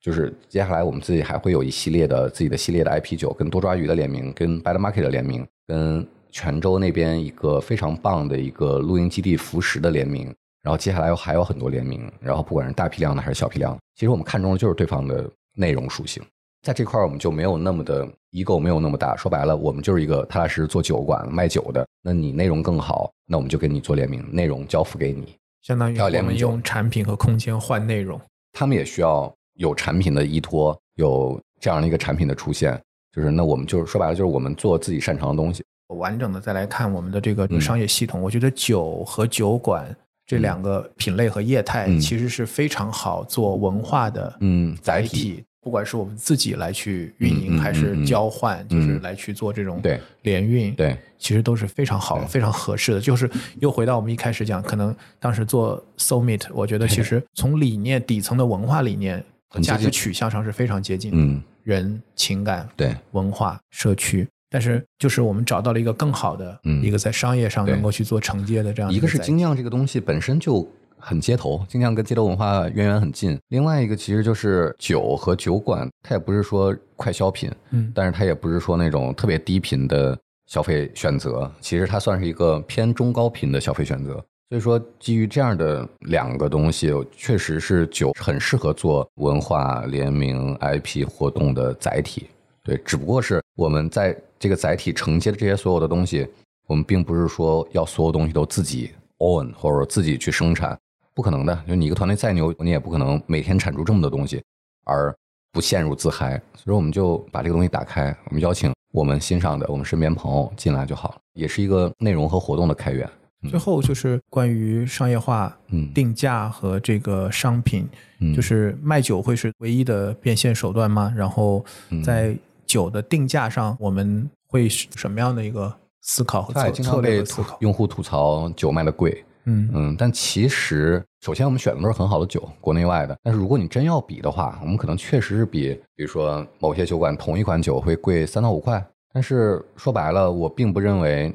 [0.02, 10.34] 就是接下来我们自己还会有一系列的自己的系列的 IP 酒，跟多抓鱼的联名，跟 Bad Market 的联名，跟泉州那边一个非常棒的一个露营基地服食的联名。
[10.62, 16.22] 然后接下来还有很多联名，然后不管是大批量的还是小批量的，其实我们看中的就是对方的内容属性。
[16.62, 19.16] 在这块儿我们就没有那么的 ego 没有那么大。
[19.16, 21.84] 说白了，我们就是一个踏踏实实做酒馆卖酒的。
[22.02, 25.34] 那你内容更好，那我们就跟你做联名，内容交付给你。
[25.62, 28.20] 相当于我们用产品和空间换内容。
[28.52, 32.80] 他们也需要有产品的依托，有这样的一个产品的出现。
[33.14, 35.62] 就是那我们就是说白了，就是我们做自己擅长的东西。
[35.88, 39.94] 完整的再来看我们的这个嗯商业系统，我觉得酒和酒馆
[40.26, 53.00] 这两个品类和业态嗯其实是非常好做文化的嗯，载载体体，不管是我们自己来去运营，还是嗯嗯交换，就是嗯来去做这种对联运，对，其实都是非常好、对非常合适的。
[53.00, 53.30] 就是
[53.60, 59.22] 又回到我们一开始讲，可能当时做 Summit，我觉得其实从理念底层的文化理念、
[59.60, 64.26] 价值取向上是非常接近的，嗯，人情感、对，文化、社区。
[64.48, 66.84] 但是，就是我们找到了一个更好的，嗯。
[66.84, 73.38] 一个在商业上能够去做承接的这样一个是精酿这个东西本身就很街头，精酿跟街头文化渊源很近。
[73.48, 77.90] 另外一个其实就是酒和酒馆，它也不是说快消品，嗯。
[77.94, 84.22] 但是它也不是说那种特别低频的消费选择，其实它算是一个偏中高频的消费选择。
[84.52, 92.28] 所以说，基于这样的两个东西，确实是酒很适合做文化联名 IP 活动的载体。
[92.62, 96.28] 对，只不过是我们在这个载体承接的这些所有的东西，
[96.66, 98.90] 我们并不是说要所有东西都自己
[99.20, 100.78] own 或者自己去生产，
[101.14, 101.58] 不可能的。
[101.66, 104.42] 就你一个团队再牛，你也不可能每天产出这么多东西
[104.84, 105.16] 而
[105.50, 106.38] 不陷入自嗨。
[106.56, 113.08] 所以我们就把这个东西打开，我们邀请我们欣赏的、我们身边朋友进来就好了，也是一个内容和活动的开源。
[113.48, 117.88] 最后就是关于商业化、嗯定价和这个商品，
[118.20, 121.12] 嗯就是卖酒会是唯一的变现手段吗？
[121.16, 122.36] 然后嗯在
[122.66, 127.24] 酒的定价上，我们会是什么样的一个思考和策策略？
[127.60, 133.16] 用户吐槽酒卖的贵，嗯嗯，但其实首先我们选的都是很好的酒，国内外的。
[133.22, 138.84] 但是如果你真要比的话，我们可能确实是比，比如说某些酒馆同一款酒会贵三到五块。
[139.14, 141.30] 但是说白了，我并不认为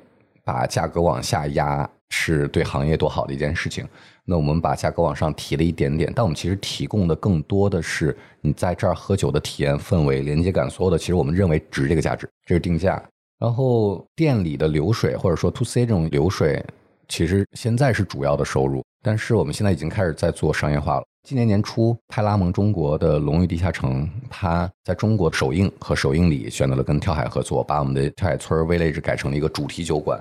[0.47, 3.85] 把价格往下压是对行业多好的一件事情。
[4.23, 13.03] 那我们把价格往上提了一点点，但我们其实提供的更多的是你在这儿喝酒的体验氛围、连接感，所有的其实我们认为值这个价值，这是定价。
[13.37, 16.63] 然后店里的流水或者说 to C 这种流水，
[17.09, 21.03] 其实现在是主要的收入，但是我们现在已经开始在做商业化了。
[21.27, 30.17] 今年年初，派拉蒙中国的龙域地下城，它在中国首映和首映礼选择了跟跳海合作，把我们的跳海村 Village 改成了一个主题酒馆。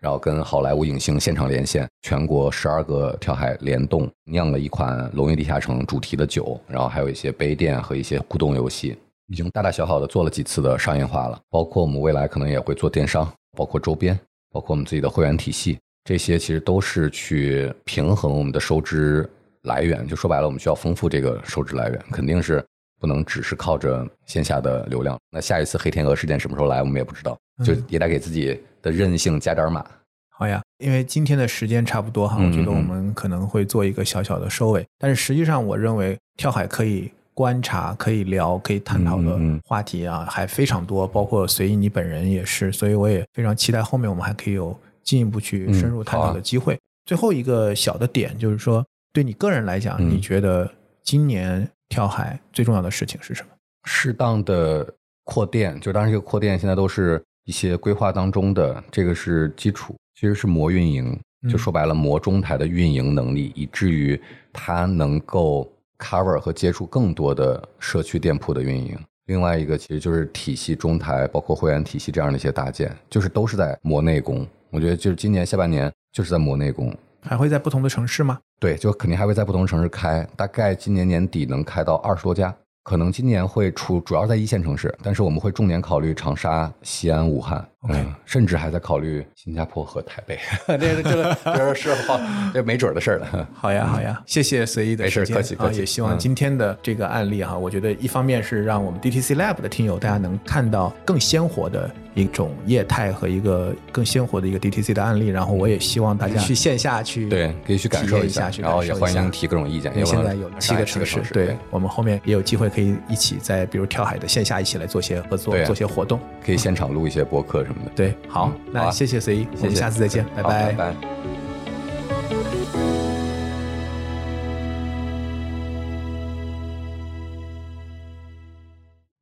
[0.00, 8.96] 然后跟好莱坞影星现场连线，全国十二个跳海联动酿了一款龙运地下城主题的酒，然后还有一些杯垫和一些互动游戏，
[9.26, 11.38] 已经大大小小的做了几次的商业化了。
[11.50, 14.18] 包括我们未来可能也会做电商，包括周边，
[14.50, 19.28] 包括我们自己的会员体系，这些其实都是去平衡我们的收支
[19.64, 20.08] 来源。
[20.08, 22.64] 就说白了，我们需要丰富这个收支来源，肯定是
[23.00, 25.18] 不能只是靠着线下的流量。
[25.32, 28.60] 那下一次黑天鹅事件什么时候来，我们也不知道，就也得给自己。
[28.82, 29.84] 的韧性加点码，
[30.30, 30.62] 好呀。
[30.78, 34.82] 因为今天的时间差不多哈，我觉得我们可能会做一个小小的收尾。
[34.98, 41.06] 但是实际上，我认为跳海可以观察、可以聊、可以探讨的话题啊，还非常多。
[41.06, 46.78] 包括随意你本人也是，所以我也非常期待后面我们还可以有进一步去深入探讨的机会。
[47.04, 48.82] 最后一个小的点就是说，
[49.12, 50.66] 对你个人来讲，你觉得
[51.04, 53.50] 今年跳海最重要的事情是什么？
[53.84, 54.90] 适当的
[55.24, 57.22] 扩店，就当然这个扩店现在都是。
[57.46, 61.18] 一些规划当中的这个是基础，其实是磨运营，
[61.50, 64.20] 就说白了，磨中台的运营能力，以至于
[64.52, 65.68] 它能够
[65.98, 68.96] cover 和接触更多的社区店铺的运营。
[69.26, 74.46] 另外一个其实就是体系中台，包括会员体系这样的一些搭建，就是都是在磨内功。
[74.68, 76.94] 我觉得就是今年下半年就是在磨内功。
[77.22, 78.38] 还会在不同的城市吗？
[78.58, 82.54] 对，就肯定还会在不同城市开，大概今年年底能开到二十多家。
[82.82, 90.38] 可能今年会出，主要在一线城市，但是我们会重点考虑长沙、西安、武汉，嗯，甚至还在考虑新加坡和台北。
[90.78, 92.20] 这这个这是好，
[92.52, 93.48] 这没准的事儿了。
[93.54, 95.36] 好呀，好呀，谢谢随意的时间。
[95.36, 95.80] 客气客气。
[95.80, 109.92] 也希望今天的这个案例哈，我觉得一方面是让我们 DTC Lab 的听友大家能看到更鲜活的一种业态和一个更鲜活的一个 DTC 的案例，然后我也希望大家去线下去对，可以去感受一下，然后也欢迎提各种意见。
[109.94, 112.68] 因为现在有七个城市，对我们后面也有机会。
[112.70, 117.92] 可以一起在比如跳海的线下一起来做些合作，做些活动，可以现场录一些播客什么的。
[117.94, 120.72] 对，好，那谢谢随意我们下次再见，拜拜。
[120.72, 120.96] 拜。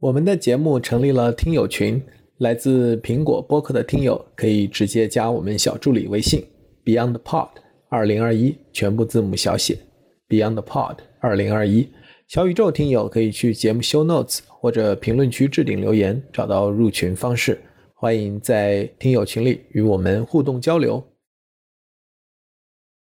[0.01, 2.03] 我们的节目成立了听友群，
[2.39, 6.43] 来自苹果播客的听友可以直接加我们小助理微信
[6.85, 7.49] BeyondPod
[7.91, 9.77] 二零二一，全部字母小写
[10.29, 11.87] BeyondPod 二零二一。
[12.29, 17.61] 小宇宙听友可以去节目 show notes 或者评论区置顶留言，找到入群方式。
[18.01, 21.05] 欢迎在听友群里与我们互动交流。